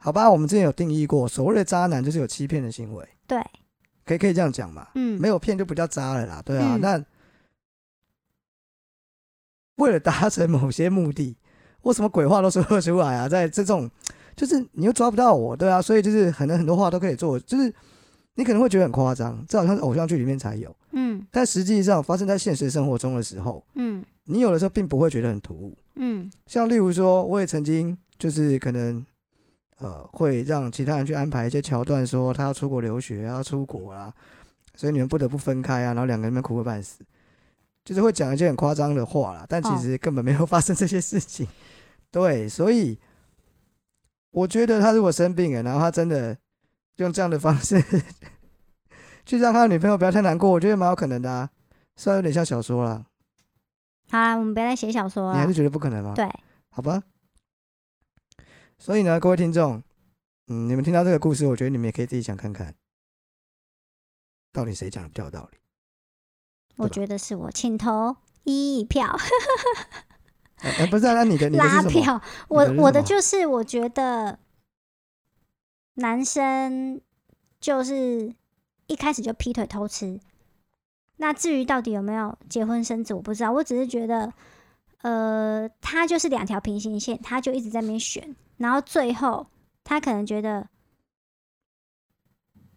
[0.04, 3.42] 好吧，我们之前有定义过，所谓的渣男就是有欺骗的行为，对，
[4.04, 4.88] 可以可以这样讲嘛？
[4.96, 6.76] 嗯，没有骗就不叫渣了啦，对啊。
[6.76, 7.02] 嗯那
[9.76, 11.34] 为了达成某些目的，
[11.80, 13.26] 我什么鬼话都说得出来啊？
[13.26, 13.90] 在这种，
[14.36, 17.72] 就是你又抓不到我，对啊，所以就是可能很多话都可以做，就是
[18.34, 25.74] 你可能会觉得很夸张，这好像是偶像剧里面才有，嗯但实际上发生在现实生活中的时候，嗯你有的时候并不会觉得很突兀。
[25.96, 29.04] 嗯像例如说，我也曾经就是可能
[29.78, 34.12] 呃会让其他人去安排一些桥段，说他要出国留学，要出国啊，
[34.74, 37.04] 所以你们不得不分开啊，然后两个人在那边哭个半死，
[37.84, 41.46] 就是会讲一些很夸张的话啦，但其哦实根本没有发生这些事情。
[42.10, 42.98] 对，所以
[44.30, 46.36] 我觉得他如果生病了，然后他真的
[46.96, 47.82] 用这样的方式
[49.26, 51.50] 去让他的女朋友不要太难过，我觉得蛮有可能的啊。
[51.96, 53.04] 虽然有点像小说啦，
[54.10, 55.54] 好啦，我们不要再写小说了你还是。
[55.54, 56.12] 觉得不可能吗？
[56.14, 56.28] 对，
[56.70, 57.02] 好吧。
[58.78, 59.82] 所以呢，各位听众，
[60.48, 62.74] 嗯，你们听到这个故事，我觉得你们也可以自己想看看，
[64.52, 65.58] 到底谁讲的比较有道理。
[66.76, 69.16] 我觉得是我，请投一票
[70.56, 71.56] 哎、哎不是、啊，那你的你？
[71.56, 72.20] 拉票。
[72.48, 74.38] 我的我的就是我觉得
[75.94, 77.00] 男生
[77.60, 78.34] 就是
[78.86, 80.18] 一开始就劈腿偷吃。
[81.16, 83.52] 那至于到底有没有结婚生子，我不知道。
[83.52, 84.32] 我只是觉得，
[85.02, 89.46] 呃，他就是两条平行线，他就一直在那边选，然后最后
[89.82, 90.68] 他可能觉得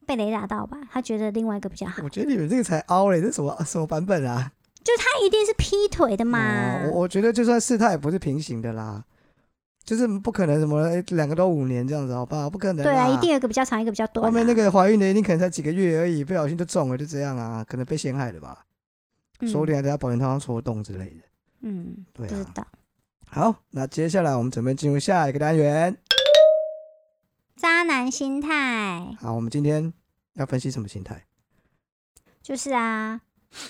[0.06, 2.02] 被雷打到吧，他觉得另外一个比较好。
[2.04, 4.52] 我觉得你们这个才凹嘞，这什么什么版本啊？
[4.84, 6.40] 就他一定是劈腿的嘛？
[6.86, 9.04] 哦我我觉得就算是他也不是平行的啦，
[9.84, 12.50] 就是不可能什么哎两个都五年这样子，好不好？
[12.50, 12.84] 不可能。
[12.86, 13.32] 对啊，一定。
[13.32, 14.28] 有一个比较长，一个比较短、啊。
[14.30, 18.66] 后面那个怀孕的一定可能才几个月而已，不小心就中了，就这样啊，可能被陷害了吧？
[19.40, 21.22] 嗯说不定还在他保险套上戳洞之类的。
[21.62, 22.30] 嗯，对啊。
[22.30, 22.66] 不知道。
[23.30, 25.98] 好，那接下来我们准备进入下一个单元。
[27.56, 29.94] 渣男心态好，我们今天
[30.34, 31.26] 要分析什么心态？
[32.42, 33.22] 就是啊，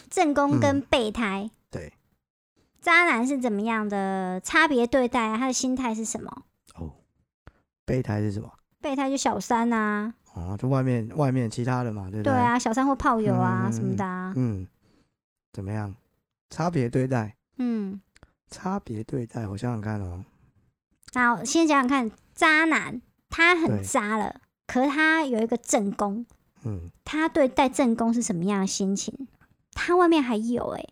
[0.09, 1.91] 正宫跟嗯备胎，对，
[2.81, 5.37] 渣男是怎么样的差别对待啊？
[5.37, 6.43] 他的心态是什么？
[6.75, 6.93] 哦，
[7.85, 8.51] 备胎是什么？
[8.79, 12.33] 备胎就小三啊，哦，就外面外面其他的嘛，对不对？
[12.33, 14.67] 对啊，小三或炮友啊、嗯什么的啊，嗯，
[15.51, 15.95] 怎么样？
[16.49, 17.99] 差别对待，嗯，
[18.49, 20.23] 差别对待，我想想看哦。
[21.13, 26.25] 那我先想想看，渣男他很渣了，可是他有一个正宫，
[26.63, 29.27] 嗯，他对待正宫是什么样的心情？
[29.73, 30.85] 他外面还有哎、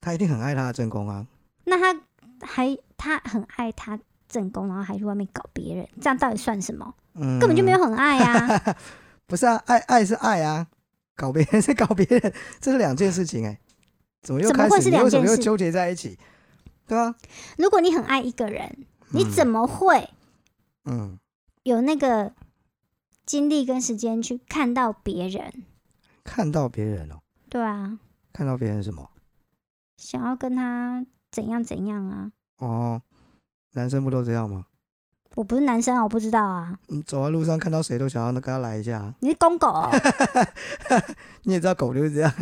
[0.00, 1.26] 他一定很爱他的正宫啊。
[1.64, 2.00] 那他
[2.46, 3.98] 还他很爱他
[4.28, 6.94] 正宫，然后还去外面搞别人，这样到底算什么？
[7.14, 8.76] 嗯，根本就没有很爱啊！
[9.26, 10.66] 不是啊，爱爱是爱啊，
[11.16, 13.58] 搞别人是搞别人，这是两件事情哎、
[14.22, 14.68] 怎么又开始？
[14.68, 16.18] 怎么会是你为什两件事么又纠结在一起？
[16.86, 17.14] 对啊，
[17.56, 20.10] 如果你很爱一个人，你嗯怎么会
[20.84, 21.18] 嗯，
[21.62, 22.32] 有那个
[23.24, 25.64] 精力跟时间去看到别人？
[26.24, 27.98] 看到别人哦，对啊，
[28.32, 29.10] 看到别人什么？
[29.96, 32.32] 想要跟他怎样怎样啊？
[32.58, 33.02] 哦，
[33.72, 34.66] 男生不都这样吗？
[35.36, 36.76] 我不是男生啊，我不知道啊。
[36.88, 39.90] 你走在路上看到谁都想要跟他来一下，你是公狗、哦，
[41.44, 42.32] 你也知道狗就是这样。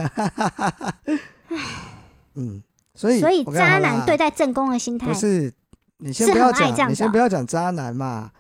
[2.34, 2.62] 嗯，
[2.94, 5.52] 所以所以渣男对待正宫的心态不是
[5.98, 8.30] 你先不要讲，你先不要讲渣男嘛。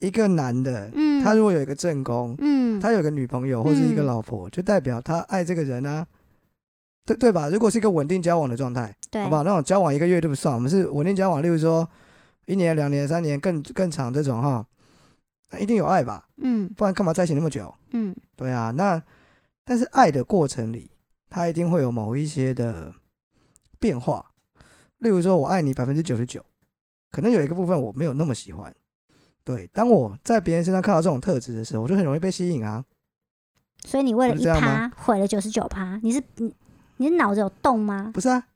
[0.00, 6.06] 一个男的，嗯他如果有一个正宫，嗯，他有个女朋友或是一个嗯老婆，就代表他爱这个人啊，
[7.06, 7.48] 对对吧？
[7.48, 9.42] 如果是一个稳定交往的状态，对好不好？
[9.42, 11.88] 那种交往一个月都不算，我们是稳定交往，例如说
[12.44, 14.66] 一年、两年、三年更更长这种哈，
[15.52, 16.26] 那一定有爱吧？
[16.42, 17.74] 嗯不然干嘛在一起那么久？
[17.92, 19.02] 嗯对啊，那
[19.64, 20.90] 但是爱的过程里，
[21.34, 22.94] 它一定会有某一些的
[23.80, 24.24] 变化。
[24.98, 26.40] 例如说，我爱你百分之九十九，
[27.10, 28.72] 可能有一个部分我没有那么喜欢。
[29.42, 32.84] 对，当我在别人身上看到这种特质的时候，我就很容易被吸引啊。
[33.84, 36.54] 所以你为了一趴毁了九十九趴，你是你
[36.98, 38.12] 你是脑子有洞吗？
[38.14, 38.46] 不是啊，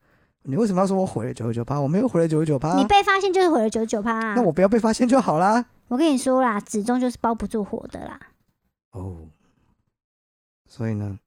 [0.45, 1.81] 你为什么要说我毁了九十九趴？
[1.81, 4.35] 我没有毁了九十九趴你，被发现就是毁了九十九趴啊！
[4.35, 5.67] 那我不要被发现就好啦。
[5.89, 8.21] 我跟你说啦，纸钟就是包不住火的啦，
[8.93, 9.27] 哦，
[10.69, 11.19] 所以呢，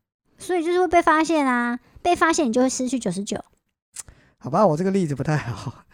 [0.41, 3.39] 所以就是会被发现啊，被发现你就会失去九十九。
[4.39, 5.85] 好吧，我这个例子不太好。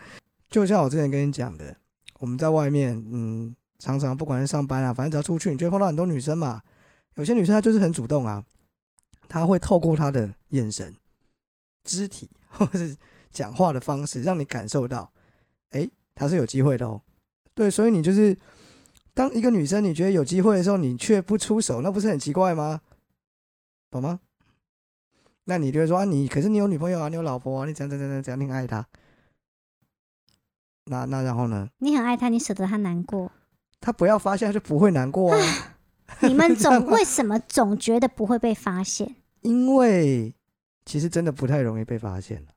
[0.50, 1.76] 就像我之前跟你讲的，
[2.20, 6.62] 我们在外面，嗯，常常不管是上班啊，反正只要出去，你就会碰到很多女生嘛。
[7.16, 8.42] 有些女生她就是很主动啊，
[9.28, 10.96] 她会透过她的眼神、
[11.84, 12.96] 肢体或是
[13.30, 15.12] 讲话的方式，让你感受到，
[15.72, 17.02] 哎、她是有机会的哦。
[17.54, 18.38] 对，所以你就是
[19.14, 22.80] 当一个女生你觉得有机会的时候，你却不出手，那不是很奇怪吗？
[23.92, 24.22] 懂吗？
[25.50, 28.86] 那你就会说啊，你可是你有女朋友啊，你有老婆啊，你怎样怎样怎样怎样，你很爱她。
[30.90, 31.70] 那那然后呢？
[31.80, 33.32] 你很爱他，你舍得他难过，
[33.82, 35.40] 他不要发现，他就不会难过啊。
[36.24, 39.16] 你们总为什么总觉得不会被发现？
[39.42, 40.34] 因为
[40.86, 42.48] 其实真的不太容易被发现了，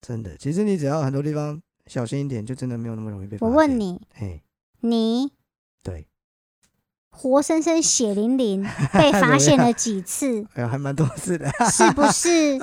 [0.00, 0.36] 真的。
[0.36, 3.50] 其实你只要很多地方小心一点，就真的没有那么容易被发现。
[3.52, 4.42] 我问，你，嘿，
[4.80, 5.32] 你对，
[7.20, 10.42] 活生生血淋淋 被发现了几次？
[10.56, 11.50] 哎呀，还蛮多次的。
[11.70, 12.58] 是不是？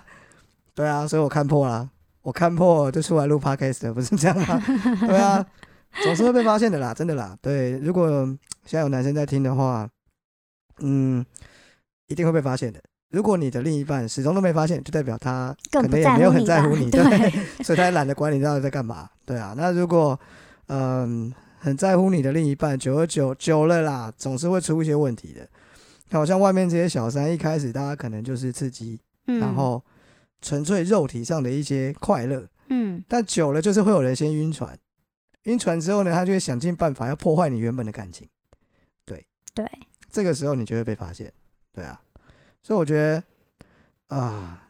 [0.74, 1.86] 对啊，所以我看破了，
[2.22, 4.62] 我看破就出来录 podcast 了，不是这样吗？
[5.06, 5.44] 对啊，
[6.02, 7.36] 总是会被发现的啦，真的啦。
[7.42, 8.08] 对，如果
[8.64, 9.86] 现在有男生在听的话，
[10.78, 11.22] 嗯，
[12.06, 12.80] 一定会被发现的。
[13.10, 17.02] 如果你的另一半始终都没发现，就代表他可能也没有很在乎你，对，
[17.62, 19.10] 所以他也懒得管你到底在干嘛。
[19.26, 20.18] 对啊，那如果
[20.68, 21.30] 嗯
[21.62, 25.46] 很在乎你的另一半，久而久久了啦，总是会出一些问题的。
[26.10, 29.84] 好像外面这些小三，一开始大家可能就是刺激，嗯，然后
[30.40, 33.04] 纯粹肉体上的一些快乐，嗯。
[33.06, 34.76] 但久了就是会有人先晕船，
[35.42, 38.26] 晕船之后呢，他就会想尽办法要破坏你原本的感情，
[39.04, 39.64] 对，对。
[40.10, 41.30] 这个时候你就会被发现，
[41.72, 42.00] 对啊，
[42.62, 43.22] 所以我觉得
[44.08, 44.66] 啊，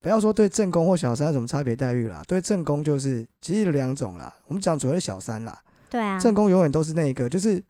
[0.00, 7.62] 不要说对正宫或小三有什么差别待遇啦，对正宫就是其实有两种啦，我们讲主要是小三啦，对啊，正宫永远都是那个，就是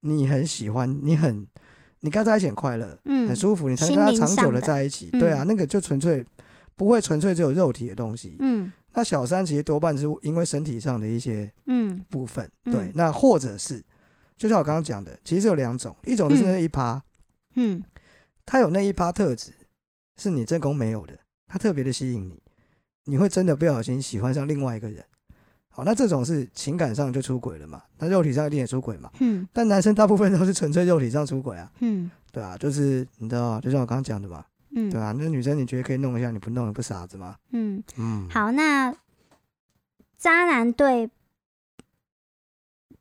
[0.00, 1.46] 你很喜欢，你很
[2.00, 5.10] 你跟他在一起很快乐，嗯很舒服，你才能跟他长久的在一起。
[5.12, 5.20] 嗯。
[5.20, 6.24] 对啊，那个就纯粹
[6.74, 8.36] 不会纯粹只有肉体的东西。
[8.40, 8.72] 嗯。
[8.94, 12.02] 那小三其实多半是因为身体上的一些嗯。
[12.08, 12.72] 部分，嗯。
[12.72, 13.84] 对，那或者是
[14.36, 17.02] 就像我刚刚讲的，其实有两种，一种就是那一趴，
[17.56, 17.82] 嗯。
[18.46, 19.52] 他有那一趴特质
[20.16, 22.42] 是你正宫没有的，他特别的吸引你，
[23.04, 25.04] 你会真的不小心喜欢上另外一个人。
[25.72, 27.82] 好，那这种是情感上就出轨了嘛？
[27.98, 29.10] 那肉体上一定也出轨嘛？
[29.20, 37.36] 嗯但男生大部分都是纯粹肉体上出轨啊，嗯对啊，就是你知道，就像我刚刚讲的嘛，嗯对啊，那女生你觉得可以弄一下，你不弄你不傻子吗？
[37.52, 38.94] 嗯，嗯，，好，那
[40.18, 41.08] 渣男对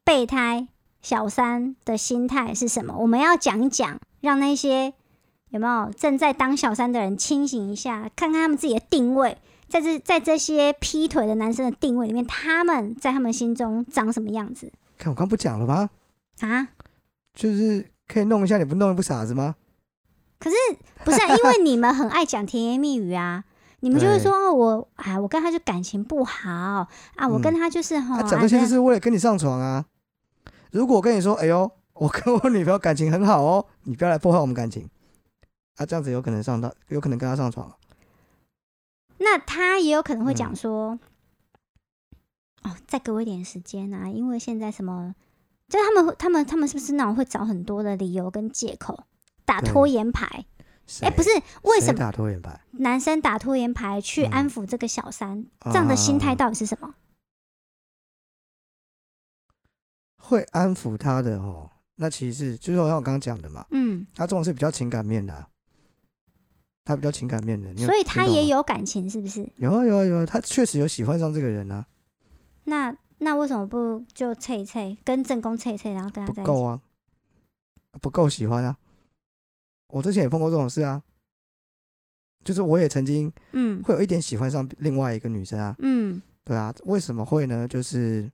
[0.04, 0.68] 备胎
[1.02, 2.96] 小三的心态是什么？
[2.98, 4.94] 我们要讲一讲，让那些
[5.50, 9.38] 有没有正在当小三的人清醒一下，看看他们自己的定位，
[9.70, 15.90] 在这在这些劈腿的男生的定位里面，他们在他们心中长什么样子看我刚不讲了吗？
[16.42, 16.70] 啊？
[17.34, 19.56] 就是可以弄一下，你不弄你不傻子吗？
[20.40, 20.56] 可是
[21.06, 23.44] 不是、啊、因为你们很爱讲甜言蜜语啊？
[23.82, 26.50] 你们就会说哦，我哎，我跟他就感情不好
[27.16, 29.86] 啊，我跟他就是哈，他讲啊这些就是为了跟你上床啊。
[30.72, 34.90] 如果我跟你说，哎呦，我跟我女朋友感情很好哦，你不要来破坏我们感情，
[35.78, 37.74] 啊，这样子有可能上到，有可能跟他上床。
[39.20, 41.00] 那他也有可能会讲嗯说，
[42.64, 45.14] 哦，再给我一点时间啊，因为现在什么，
[45.68, 49.04] 就是他们会，他们他们是不是那种会找很多的理由跟借口
[49.46, 50.26] 打拖延牌？
[50.32, 50.46] 哎、
[50.88, 51.30] 谁不是，
[51.64, 52.60] 为什么打拖延牌？
[52.72, 55.46] 男生打拖延牌去嗯安抚这个小三？
[55.66, 56.96] 这样的心态啊到底是什么？
[60.18, 65.48] 会安抚他的哦，那其实就是像我刚刚讲的嘛，嗯，他这种是比较情感面的啊、
[66.89, 69.47] 他比较情感面的，所以他也有感情，是不是？
[69.58, 71.86] 有啊有啊有啊，他确实有喜欢上这个人啊，
[72.63, 76.52] 那那为什么不就测一测，跟正宫测一测，然后跟他在一起？
[76.52, 76.82] 不够啊，
[78.02, 78.75] 不够喜欢啊。
[79.89, 81.04] 我之前也碰过这种事啊，
[82.43, 83.84] 就是我也曾经嗯。
[83.84, 86.19] 会有一点喜欢上另外一个女生啊，嗯。
[86.43, 87.67] 对啊，为什么会呢？
[87.67, 88.28] 就是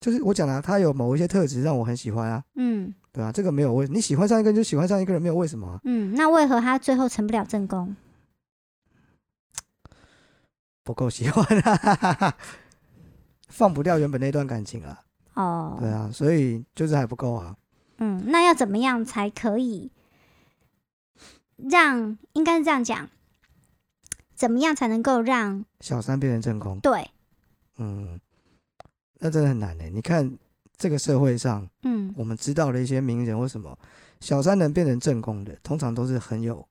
[0.00, 7.94] 就是我讲了、啊，她有某一些特质让我很喜欢啊，嗯对啊，这个没有为你喜欢上一个人就喜欢上一个人，没有为什么啊、嗯，那为何他最后成不了正宫？
[10.82, 12.34] 不够喜欢啊，
[13.48, 17.54] 放不掉原本那段感情啊，哦，对啊，所以就是还不够啊。
[17.98, 19.92] 嗯，那要怎么样才可以
[21.56, 22.18] 让？
[22.32, 23.10] 应该是这样讲，
[24.34, 27.10] 怎么样才能够让小三变成正宫，对？
[27.76, 28.18] 嗯，
[29.18, 29.84] 那真的很难呢。
[29.90, 30.36] 你看
[30.82, 33.78] 这个社会上，嗯我们知道的一些名人或什么，
[34.18, 36.66] 小三能变成正宫的，通常都是很有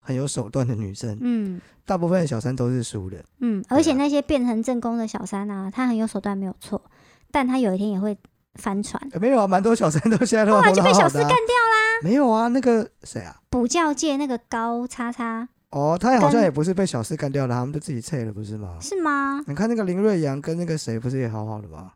[0.00, 3.22] 很有手段的女生，嗯大部分的小三都是输的。
[3.40, 6.82] 嗯，而且那些变成正宫的小三啊，他很有手段没有错，
[7.30, 8.16] 但他有一天也会
[8.54, 12.02] 翻船，呃没有啊，蛮多小三都现在都后来就被活得好好的啊小四干掉啦。
[12.02, 13.36] 没有啊，那个谁啊？
[13.50, 18.78] 补教界那个高叉叉哦，他好像也不是被小四干掉了，他们就自己撤了，不是吗？
[18.80, 19.42] 是吗？
[19.46, 21.92] 你看那个林瑞阳跟那个谁，不是也好好的吗？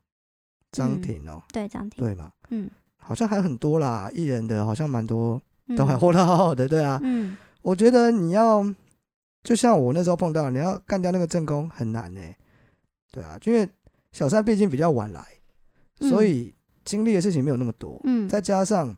[0.76, 2.30] 张嗯庭哦，对，张庭，对嘛？
[2.50, 5.76] 嗯，好像还很多啦，艺人的好像蛮多，嗯。
[5.76, 7.00] 都还活得好好的，对啊。
[7.02, 7.36] 嗯。
[7.62, 8.64] 我觉得你要，
[9.42, 12.20] 就像我那时候碰到，你要干掉那个正宫很难呢、
[13.10, 13.68] 对啊，因为
[14.12, 15.24] 小三毕竟比较晚来，
[16.00, 18.28] 所嗯以经历的事情没有那么多，嗯。
[18.28, 18.96] 再加上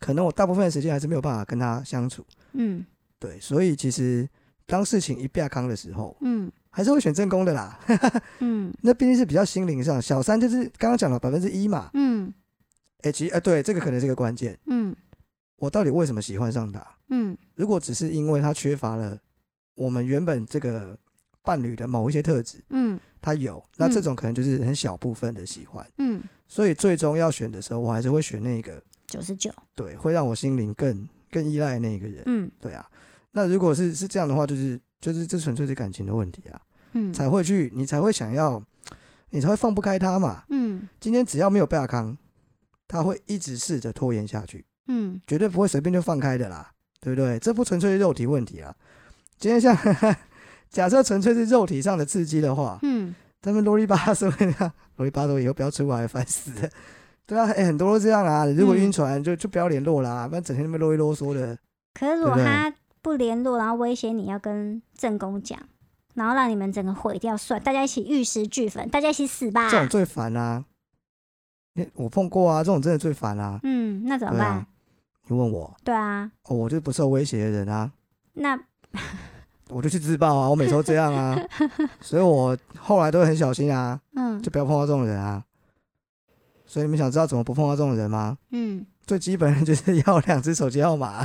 [0.00, 2.84] 可能我大部分的时间还是没有办法跟他相处，嗯。
[3.18, 4.28] 对，所以其实
[4.66, 7.80] 当事情一变康的时候，嗯还是会选正宫的啦。
[8.40, 8.70] 嗯。
[8.84, 12.30] 那毕竟是比较心灵上，小三就是刚刚讲了百分之一嘛，嗯。
[13.00, 14.94] 哎、其实呃对，这个可能是个关键，嗯。
[15.56, 16.86] 我到底为什么喜欢上他？
[17.08, 17.34] 嗯。
[17.54, 19.18] 如果只是因为他缺乏了
[19.74, 20.94] 我们原本这个
[21.42, 23.00] 伴侣的某一些特质，嗯。
[23.22, 32.50] 他有，那这种可能就是很小部分的喜欢，嗯，所以最终要选的时候，我还是会选那个九十九，对，会让我心灵更更依赖的那个人，嗯。
[32.60, 32.86] 对啊。
[33.32, 36.60] 那如果是是这样的话，就是就是这纯粹是感情的问题啊，
[36.92, 38.62] 嗯才会去你才会想要，
[39.30, 40.44] 你才会放不开他嘛。
[40.50, 42.16] 嗯今天只要没有贝尔康，
[42.88, 47.38] 他会一直试着拖延下去，嗯绝对不会随便就放开的啦，对不对？
[47.38, 48.74] 这不纯粹是肉体问题啊。
[49.38, 49.76] 今天像
[50.70, 54.28] 假设纯粹是肉体上的刺激的话，嗯他们啰里吧嗦
[54.58, 56.68] 的， 啰里吧嗦以后不要出来，烦死了。
[57.26, 58.46] 对啊，哎、很多都这样啊。
[58.46, 61.56] 如果嗯晕船就就不要联络啦，不然整天那么啰里啰嗦的。
[61.94, 62.74] 可是如果对不对他
[63.06, 65.56] 不联络，然后威胁你要跟正宫讲，
[66.14, 69.70] 然后让你们整个毁掉算，大家一起玉石俱焚，大家一起死吧。
[69.70, 70.64] 这种最烦啊！
[71.94, 73.60] 我碰过啊，这种真的最烦啊！
[73.62, 74.48] 嗯，那怎么办？
[74.56, 74.66] 啊，
[75.28, 77.92] 你问我，对啊，哦，我就是不受威胁的人啊，
[78.32, 78.58] 那
[79.70, 81.40] 我就去自爆啊，我每次都这样啊，
[82.02, 85.44] 所以我后来都很小心啊，嗯就不要碰到这种人啊。
[86.66, 88.36] 所以你们想知道怎么不碰到这种人吗？
[88.50, 91.24] 嗯，最基本的就是要两只手机号码。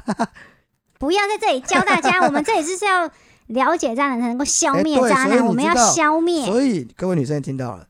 [1.01, 3.09] 不要在这里教大家，我们这里就是要
[3.47, 6.45] 了解渣男才能够消灭渣男，我们要消灭。
[6.45, 7.87] 所以各位女生也听到了，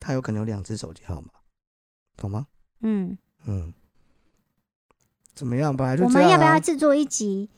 [0.00, 1.28] 他有可能有两只手机号码，
[2.16, 2.48] 懂吗？
[2.80, 3.72] 嗯，嗯，
[5.36, 5.76] 怎么样？
[5.76, 7.48] 本来就我们要不要制作一集？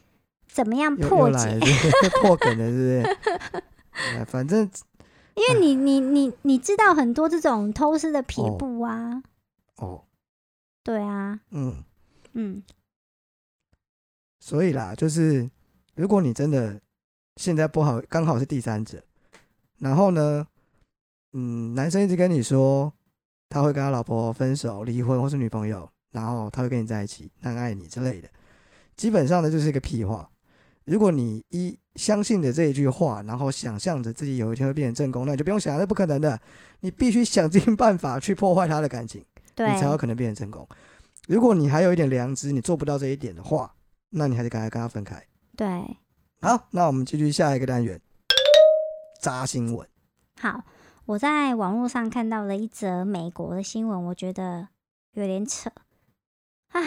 [0.46, 1.58] 怎么样破解
[2.20, 3.58] 破梗了，是不是？
[4.18, 4.70] 哎反正
[5.34, 9.22] 因为你你你你知道很多这种偷师的撇哦步啊，
[9.76, 10.04] 哦，
[10.84, 11.82] 对啊，嗯，
[12.34, 12.62] 嗯
[14.42, 15.48] 所以啦，就是
[15.94, 16.76] 如果你真的
[17.37, 19.00] 现在不好，刚好是第三者，
[19.78, 20.44] 然后呢，
[21.33, 22.92] 嗯，男生一直跟你说
[23.48, 28.28] 他会跟他老婆分手、离婚或是女朋友，然后他会跟你在一起，很爱你之类的，
[28.96, 30.28] 基本上呢就是一个屁话。
[30.87, 36.40] 如果你一相信着这一句话，然后想象着自己有一天会变成正宫，那你就不用想，那不可能的。
[36.81, 39.24] 你必须想尽办法去破坏他的感情，
[39.55, 40.68] 对你，才有可能变成正宫。
[41.28, 43.72] 如果你还有一点良知，你做不到这一点的话，
[44.12, 45.22] 那你还得赶快跟他分开。
[45.57, 45.96] 对，
[46.40, 48.01] 好，那我们继续下一个单元，
[49.20, 49.88] 渣新闻。
[50.38, 50.64] 好，
[51.07, 54.68] 我在网络上看到了一则美国的新闻，我觉得
[55.14, 55.70] 有点扯。
[56.72, 56.83] 唉，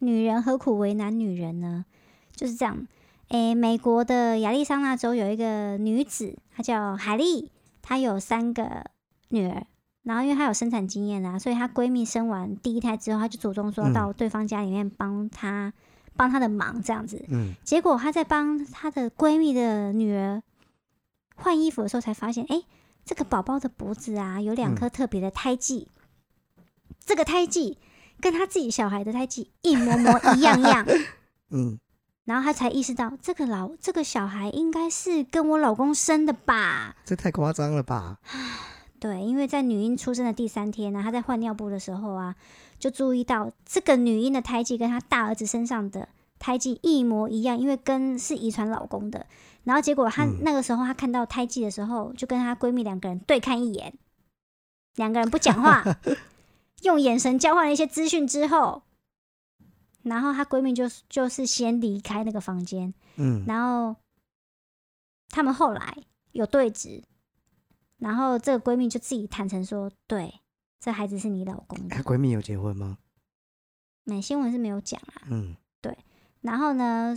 [0.00, 1.84] 女人何苦为难女人呢？
[2.32, 2.86] 就是这样。
[3.28, 8.90] 诶，美国的亚利桑那州有一个女子，她叫海莉，她有三个
[9.28, 9.66] 女儿。
[10.02, 15.72] 然后因为她有生产经验啊，所以她闺蜜生完第一胎之后，她就主动说嗯到对方家里面帮她
[16.20, 17.24] 帮她的忙这样子。
[17.30, 20.42] 嗯结果她在帮她的闺蜜的女儿
[21.34, 22.62] 换衣服的时候，才发现，哎，
[23.06, 25.88] 这个宝宝的脖子啊有两颗特别的胎记，
[27.06, 27.78] 这个胎记
[28.20, 30.86] 跟她自己小孩的胎记一模模一样样。
[31.48, 31.78] 嗯，
[32.26, 36.96] 然后她才意识到，这个老这个小孩应该是跟我老公生的吧？
[37.06, 38.18] 这太夸张了吧？
[39.00, 42.36] 对，因为在女婴出生的第三天呢，她在换尿布的时候啊，
[42.80, 49.26] 就注意到这个女婴的胎记跟她大儿子身上的胎记一模一样，因为跟是遗传老公的。
[49.62, 50.38] 然后结果她、嗯。
[50.42, 53.92] 那个时候她看到胎记的时候，就跟她闺蜜两个人对看一眼，
[54.96, 55.84] 两个人不讲话，
[56.82, 58.82] 用眼神交换了一些资讯之后，
[60.02, 63.96] 然后她闺蜜就就是先离开那个房间，嗯，然后
[65.28, 65.94] 他们后来
[66.32, 67.04] 有对质，
[67.98, 70.40] 然后这个闺蜜就自己坦诚说：“对，
[70.80, 71.94] 这孩子是你老公的。
[71.94, 72.98] 哎，闺蜜有结婚吗？
[74.04, 75.22] 美新闻是没有讲啊。
[75.28, 75.96] 嗯对
[76.40, 77.14] 然后呢，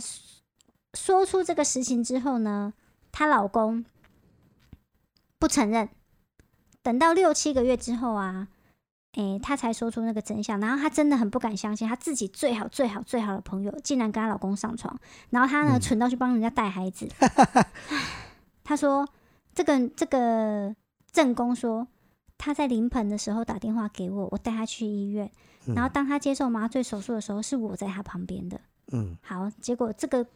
[0.92, 2.74] 说出这个实情之后呢，
[3.10, 3.84] 她老公
[5.38, 5.88] 不承认。
[6.82, 8.48] 等到六七个月之后啊，
[9.12, 10.60] 诶，她才说出那个真相。
[10.60, 14.94] 然后她真的很不敢相信，她自己最好最好最好的朋友竟然跟她老公上床。
[15.30, 17.08] 然后她呢，嗯蠢到去帮人家带孩子。
[18.62, 19.08] 她说
[19.54, 20.74] ：“这个这个
[21.10, 21.86] 正宫说，
[22.44, 25.30] 他在临盆的时候打电话给我，我带他去医院。
[25.66, 28.60] 嗯然后当他接受麻醉手术的时候，是我在他旁边的。
[28.92, 30.26] 嗯好，结果这个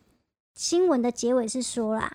[0.55, 2.11] 新闻的结尾是说啦，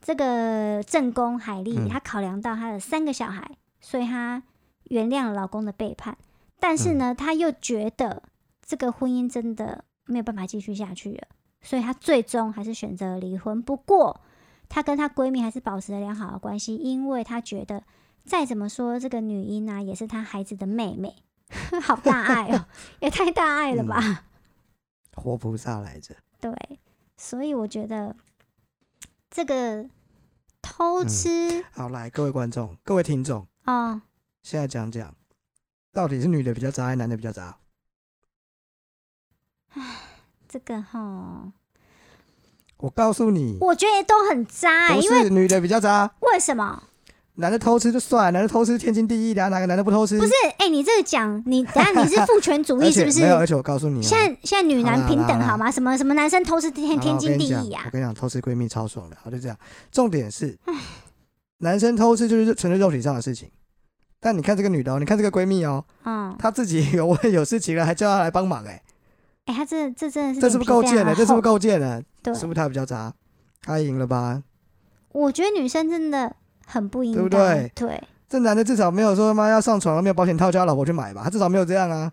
[0.00, 4.40] 这个正宫海莉嗯她考量到她的三个小孩，所以她
[4.84, 6.16] 原谅了老公的背叛，
[6.60, 8.22] 但是嗯呢，她又觉得
[8.64, 11.26] 这个婚姻真的没有办法继续下去了，
[11.60, 13.60] 所以她最终还是选择了离婚。
[13.60, 14.20] 不过，
[14.68, 17.82] 她跟她闺蜜还是保持了良好的关系，因为她觉得
[18.28, 21.16] 再怎么说，这个女婴啊也是他孩子的妹妹，
[21.82, 22.66] 好大爱哦，
[23.00, 24.26] 也太大爱了吧。
[25.14, 26.14] 活菩萨来着。
[26.38, 26.52] 对，
[27.16, 28.14] 所以我觉得
[29.30, 29.88] 这个
[30.60, 34.02] 偷嗯吃、好，来，各位观众、各位听众，哦，
[34.42, 35.16] 现在讲讲，
[35.92, 37.58] 到底是女的比较渣，还是男的比较渣？
[40.46, 41.52] 这个哈，
[42.76, 46.84] 我告诉你，我觉得都很渣、不因为是女的比较渣，为什么？
[47.40, 50.18] 男的偷吃就算，男的偷吃天经地义的啊，哪个男的不偷吃？
[50.18, 53.20] 不是，哎、你这个讲，你等下你是父权主义 是不是？
[53.20, 55.70] 没有，而且我告诉你、啊，现在现在女男平等好吗？
[55.70, 57.90] 什么什么男生偷吃天天经地义啊我？
[57.90, 59.56] 跟你讲，偷吃闺蜜超爽的，好就这样。
[59.92, 60.58] 重点是，
[61.58, 63.48] 男生偷吃就是纯粹肉体上的事情，
[64.18, 68.82] 但你看这个女的哦，你看这个闺蜜哦，嗯，她自己有问有事情了，还叫她来帮忙，哎，
[69.46, 71.14] 哎、她这这真的是这是不是够贱了？
[71.14, 71.52] 这是不是够？
[71.52, 72.02] 够贱了？
[72.20, 73.14] 对，是不是她比较渣？
[73.62, 74.42] 她赢了吧？
[75.12, 76.34] 我觉得女生真的
[76.68, 82.12] 很不应该，对不对对这男的至少没有说妈要上床了没有保险套叫他老婆去买吧，他至少没有这样啊。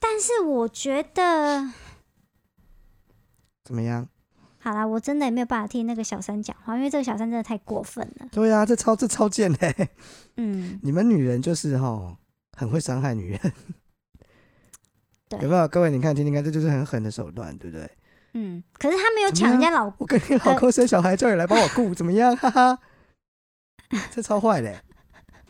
[0.00, 1.70] 但是我觉得，
[3.62, 4.08] 怎么样？
[4.62, 8.26] 好啦，我真的也没有办法替那个小三讲话，因为这个小三真的太过分了。
[8.32, 9.74] 对啊，这超这超贱的、
[10.36, 12.16] 嗯， 你们女人就是哈，
[12.56, 13.40] 很会伤害女人。
[15.28, 15.68] 对有没有？
[15.68, 17.90] 各位，你看听听看，这就是很狠的手段，对不对？
[18.34, 22.36] 嗯，可是他没有抢人家老我跟你老公生小孩，叫你来帮我顾， 怎么样？
[22.36, 22.78] 哈哈，
[24.10, 24.74] 这超坏的、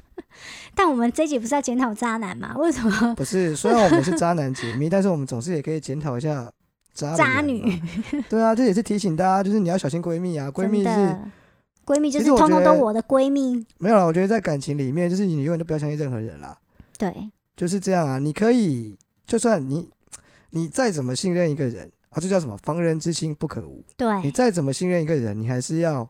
[0.75, 2.55] 但我们这一集不是要检讨渣男吗？
[2.57, 6.51] 为什么不是，虽然我们是渣男解密， 但是我们总是也可以检讨一下
[6.95, 8.25] 渣渣女嘛？
[8.29, 10.91] 对啊，这也是提醒大家，就是你要小心闺蜜啊，闺蜜是
[11.85, 13.67] 闺蜜就是通通都我的闺蜜？
[13.79, 14.07] 没有了。
[14.07, 16.57] 我觉得在感情里面，就是你永远都不要相信任何人啦，
[16.97, 17.13] 对，
[17.57, 18.19] 就是这样啊。
[18.19, 19.91] 你可以，就算你
[20.51, 22.57] 你再怎么信任一个人啊，这叫什么？
[22.63, 23.85] 防人之心不可无。
[23.97, 26.09] 对你，再怎么信任一个人，你还是要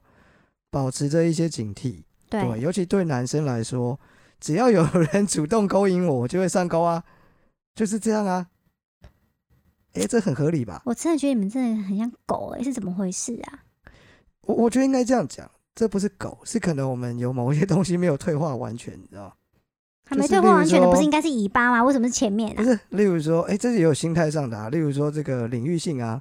[0.71, 2.03] 保持着一些警惕。
[2.31, 4.01] 对，对，尤其对男生来说，
[4.41, 7.05] 只要有人 主动勾引我，我就会上钩啊，
[7.75, 8.47] 就是这样啊。
[9.95, 10.81] 哎，这很合理吧？
[10.87, 13.59] 我真的觉得你们真的很像狗哎、是怎么回事啊？
[14.43, 19.33] 我我觉得应该这样讲，这不是狗，是可能我们有某一些东西没有退化完全，你知道吗？
[20.07, 21.83] 还没退化完全的，不是应该是尾巴吗？
[21.85, 22.57] 为什么是前面啊？
[22.57, 26.21] 不是，例如说，哎，这也有心态上的啊，例如说这个领域性啊，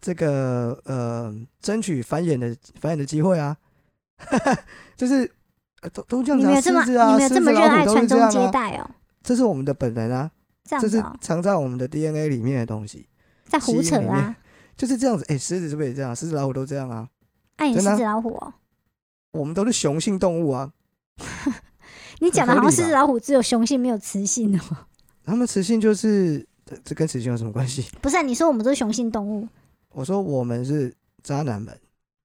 [0.00, 3.56] 这个呃，争取繁衍的繁衍的机会啊，
[4.96, 5.28] 就是、呃、
[5.92, 8.90] 都都这样子啊，你们有这么狮子啊，你们这狮子么热爱老虎都是传宗这样啊，接代哦？
[9.22, 10.30] 这是我们的本能啊，
[10.80, 13.08] 这是藏在我们的 DNA 里面的东西，
[13.46, 14.36] 在胡扯啊！
[14.76, 15.24] 就是这样子。
[15.28, 16.14] 诶，狮子是不是也这样？
[16.14, 17.08] 狮子老虎都这样啊，
[17.56, 18.54] 爱你真的啊狮子老虎哦，
[19.32, 20.72] 我们都是雄性动物啊，
[22.20, 24.62] 你讲的好像狮子老虎只有雄性没有雌性哦。
[25.24, 27.86] 他们雌性就是这这跟雌性有什么关系？
[28.00, 29.46] 不是啊、你说我们都是雄性动物
[29.90, 31.78] 我说我们是渣男们，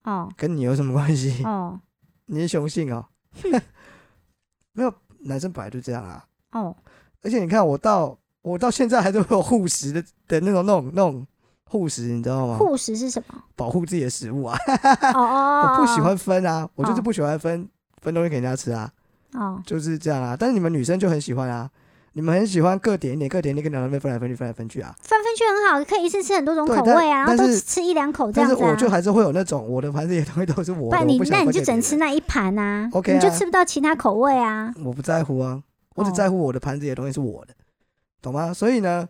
[0.04, 1.44] 哦跟你有什么关系？
[1.44, 1.80] 哦
[2.28, 3.06] 你是雄性哦，
[4.74, 6.26] 没有，男生本来就这样啊。
[6.52, 6.76] 哦，
[7.22, 11.26] 而且你看，我到我到现在还是会有护食的的那种那种那种
[11.66, 12.58] 护食，你知道吗？
[12.58, 13.44] 护食是什么？
[13.56, 14.58] 保护自己的食物啊，
[15.14, 17.68] 哦 哦，我不喜欢分啊，我就是哦不喜欢分
[18.02, 18.92] 分东西给人家吃啊，
[19.34, 20.36] 哦，就是这样啊。
[20.40, 21.70] 但是你们女生就很喜欢啊，
[22.16, 24.96] 你们很喜欢各点一点，各点一点，跟两人分来分去，分来分去啊。
[25.02, 28.70] 分分去很好，可以一次吃很多种口味啊，然后都吃一两口这样子啊。
[28.70, 34.72] 我就还是会有那种我的盘子里的东西都是我的，不你那你就只能吃那一盘啊 OK 你就吃不到其他口味啊。
[34.86, 35.62] 我不在乎啊，
[35.96, 37.54] 我只在乎我的盘子里的东西是我的，
[38.22, 38.54] 懂吗？
[38.54, 39.10] 所以呢，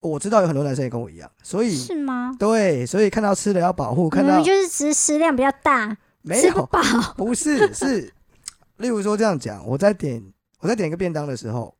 [0.00, 2.36] 我知道有很多男生也跟我一样，所以是吗？
[2.38, 6.80] 对，所以看到吃的要保护，看到明明就是食食量比较大，没有，不饱。
[7.16, 8.12] 不是是，
[8.76, 10.22] 例如说这样讲，我在点
[10.60, 11.74] 我在点一个便当的时候，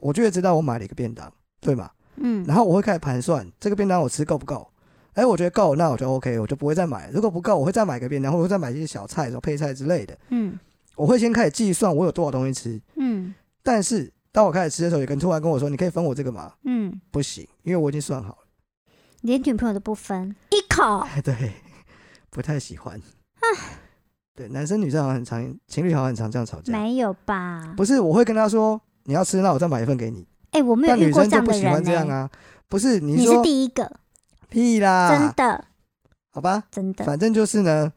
[0.00, 1.90] 我就会知道我买了一个便当，对吗？
[2.16, 4.68] 嗯，然后我会开始盘算这个便当我吃够不够。
[5.14, 7.10] 哎，我觉得够，那我就 OK，我就不会再买。
[7.12, 10.16] 如果不够，我会再买个便当，或者再买一些小菜、什么配菜之类的。
[10.28, 10.58] 嗯
[10.96, 12.80] 我会先开始计算我有多少东西吃。
[12.96, 18.38] 嗯但是当我开始吃的时候，有个人突然跟我说：“你可以分我这个吗嗯，？”不行，因为我已经算好了。
[19.22, 21.52] 连女朋友都不分，一口哎， 对，
[22.30, 23.00] 不太喜欢。
[24.34, 26.72] 对，男生女生好像很常，情侣好像很常这样吵架。
[26.72, 27.74] 没有吧？
[27.76, 30.26] 不是，我会跟他说你要吃，那我再买一份给你。
[30.52, 31.82] 哎，我没有但女遇过这样的生就不喜欢。
[31.84, 32.30] 这样啊。
[32.68, 33.90] 不是你你是说第一个，
[34.48, 35.64] 屁啦，真的
[36.30, 37.04] 好吧，真的。
[37.04, 37.92] 反正就是呢，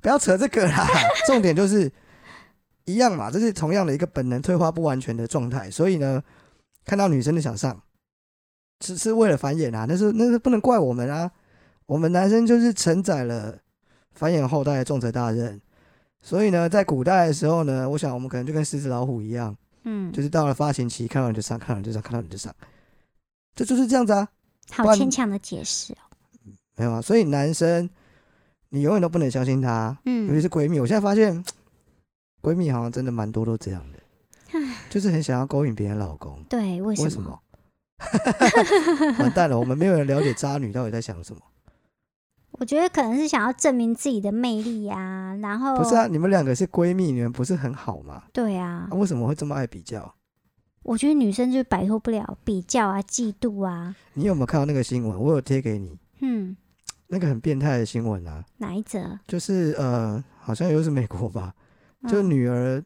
[0.00, 0.86] 不要扯这个啦。
[1.26, 1.92] 重点就是
[2.86, 5.70] 一样嘛，这是同样的一个本能退化不完全的状态。
[5.70, 6.22] 所以呢，
[6.86, 7.82] 看到女生就想上，
[8.78, 11.30] 只是为了繁衍啊，那是那是不能怪我们啊。
[11.84, 13.58] 我们男生就是承载了
[14.12, 15.60] 繁衍后代的重责大任。
[16.22, 19.54] 所以呢，在古代的时候呢，我想我们可能就跟狮子老虎一样，
[19.86, 22.54] 嗯，就是到了发情期，看到你就上，看到你就上，看到你就上，
[23.54, 24.28] 这就是这样子啊。
[24.70, 26.02] 好牵强的解释哦。
[26.76, 27.88] 没有啊，所以男生
[28.70, 30.78] 你永远都不能相信他，嗯尤其嗯，是闺蜜。
[30.80, 31.42] 我现在发现
[32.42, 33.98] 闺蜜好像真的蛮多都这样的，
[34.90, 36.42] 就是很想要勾引别人老公。
[36.48, 37.40] 对，为什为什么？
[39.20, 41.40] 完蛋了，我们没有人了解渣女到底在想什么。
[42.58, 48.24] 我觉得可能是想要证明自己的魅力啊，然后不是啊，你们两个是闺蜜，你们不是很好吗？
[48.32, 50.14] 对啊啊，为什么会这么爱比较？
[50.82, 53.94] 我觉得女生就摆脱不了比较啊、嫉妒啊。
[54.14, 55.20] 你有没有看到那个新闻？
[55.20, 56.56] 我有贴给你，嗯，
[57.08, 59.18] 那个很变态的新闻啊，哪一则？
[59.26, 61.52] 就是呃，好像又是美国吧，
[62.08, 62.82] 就嗯女儿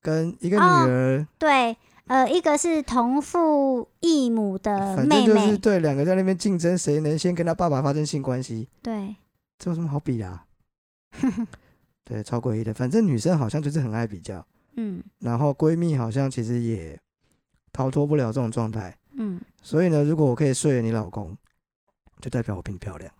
[0.00, 1.76] 跟一个女哦儿，对，
[2.06, 9.16] 呃，一个是同父异母的反妹正就是妹，对两个在那边竞争，谁能先跟他爸爸发生性关系，对，
[9.58, 10.46] 这有什么好比的、啊？
[12.04, 12.72] 对，超诡异的。
[12.72, 14.46] 反正女生好像就是很爱比较，
[14.76, 16.98] 嗯然后闺蜜好像其实也
[17.72, 18.96] 逃脱不了这种状态。
[19.18, 21.36] 嗯，所以呢，如果我可以睡了你老公，
[22.20, 23.12] 就代表我比你漂亮，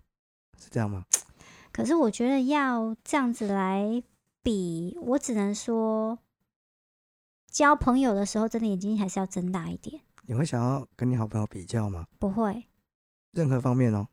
[0.62, 1.04] 是这样吗？
[1.72, 4.02] 可是我觉得要这样子来
[4.42, 6.18] 比，我只能说，
[7.56, 10.02] 交朋友的时候，真的眼睛还是要睁大一点。
[10.26, 12.06] 你会想要跟你好朋友比较吗？
[12.18, 12.66] 不会，
[13.32, 14.08] 任何方面哦，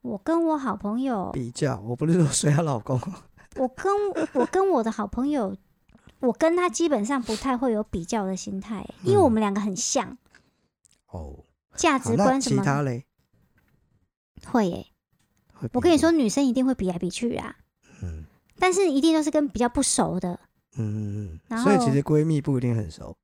[0.00, 2.98] 我跟我好朋友，比较，我不是说谁她老公，
[3.60, 3.92] 我跟
[4.32, 5.54] 我跟我的好朋友，
[6.20, 10.16] 我跟他基本上不太会有比较的心态，因为我们两个很像，
[11.08, 11.44] 哦，
[11.76, 12.62] 价值观什么？
[12.62, 13.04] 其他嘞？
[14.46, 14.86] 会耶、
[15.52, 17.54] 会我跟你说，女生一定会比来比去啊，
[18.02, 18.24] 嗯。
[18.58, 20.40] 但是一定都是跟比较不熟的。
[20.76, 23.14] 嗯嗯嗯，所以其实闺蜜不一定很熟，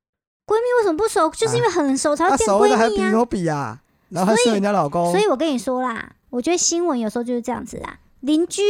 [0.45, 1.29] 闺蜜为什么不熟？
[1.31, 3.05] 就是因为很熟才她会变熟的还闺蜜啊。
[3.05, 3.81] 比什么比啊？
[4.09, 8.61] 然后还睡人家老公，所以我跟你说啦，我觉得新闻有时候就是这样子啦，邻居。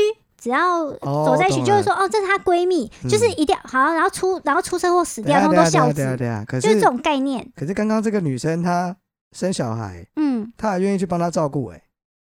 [0.42, 7.48] 只要哦走在一起，就会说哦，这是她闺蜜，嗯就是一定要好，然后出然后出车祸死掉，他们都孝子等一下等一，下等一下，可是就是这种概念。
[7.56, 8.98] 可是刚刚这个女生她
[9.34, 11.84] 生小孩，嗯，她还愿意去帮她照顾，哎，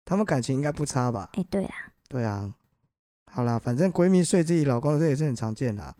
[0.04, 1.30] 他们感情应该不差吧？
[1.32, 1.74] 哎、对啊，
[2.06, 2.50] 对啊，
[3.32, 5.94] 好啦，反正闺蜜睡自己老公的这也是很常见啦，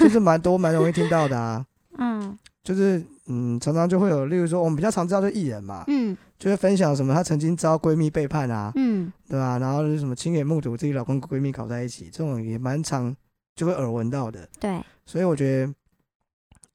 [0.00, 1.64] 就是蛮多蛮容易听到的啊。
[1.98, 13.14] 嗯就是嗯，常常就会有，例如说我们比较常知道的艺人嘛，嗯就会分享什么她曾经遭闺蜜背叛啊，嗯，对吧、然后就是什么亲眼目睹自己老公跟闺蜜搞在一起，这种也蛮常
[13.54, 14.48] 就会耳闻到的。
[14.58, 15.74] 对，所以我觉得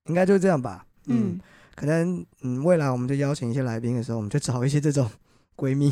[0.05, 0.86] 应该就是这样吧。
[1.07, 1.39] 嗯，嗯
[1.75, 5.09] 可能嗯，未来我们就邀请一些来宾的时候，我们就找一些这种
[5.57, 5.91] 闺蜜，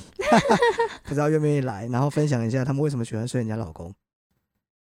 [1.05, 3.91] 不知道愿不愿意来，然后分享一下他们为什么喜欢睡人家老公。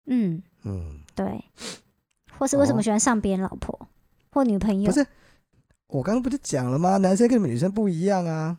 [0.06, 1.44] 嗯，嗯，对，
[2.38, 3.88] 或是为什么哦喜欢上别人老婆
[4.30, 4.90] 或女朋友？
[4.90, 5.06] 不是，
[5.88, 6.96] 我刚刚不是讲了吗？
[6.98, 8.56] 男生跟你们女生不一样啊，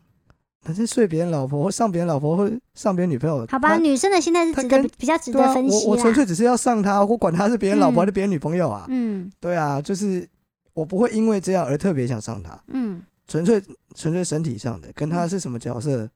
[0.65, 6.13] 男生睡别人老婆或上别人老婆或上别人女朋友，好吧，女生的心态是值得比比较值得分析我我纯。
[6.13, 8.85] 粹只是要上他，我管他是别人老婆嗯还是别人女朋友啊。
[8.89, 10.27] 嗯对啊，就是
[10.73, 13.61] 我不会因为这样而特别想上他，嗯纯粹
[13.95, 16.07] 纯粹身体上的，跟他是什么角色，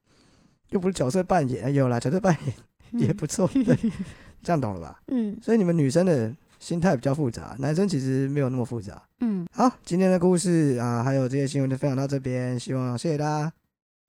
[0.70, 2.54] 又不是角色扮演，哎有啦，角色扮演
[2.92, 3.76] 嗯也不错，对，
[4.44, 5.00] 这样懂了吧？
[5.08, 9.02] 嗯所以你们女生的心态比较复杂，男生其实没有那么复杂。
[9.20, 13.54] 嗯，好，今天的故事啊，还有这些新闻就分享到这边，希望谢谢大家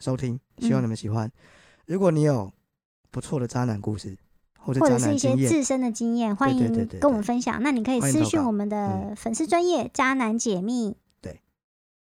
[0.01, 1.30] 收听，希望嗯你们喜欢。
[1.86, 2.53] 如果你有
[3.11, 4.16] 不错的渣男故事
[4.59, 7.62] 或者或者是一些自身的经验，欢迎跟我们分享。
[7.62, 10.96] 那你可以私讯我们嗯的粉丝专业渣男解密。
[11.20, 11.40] 对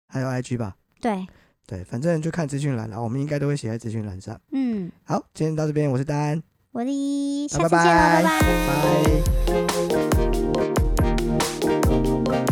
[0.06, 1.26] 还有 IG 吧，对，
[1.66, 4.38] 对，反正就看资讯栏了，我们应该都会写在资讯栏上。
[4.52, 6.42] 嗯，好，今天到这边，我是丹，
[6.72, 8.40] 我的，下次见喽，拜拜拜。
[12.24, 12.47] 拜。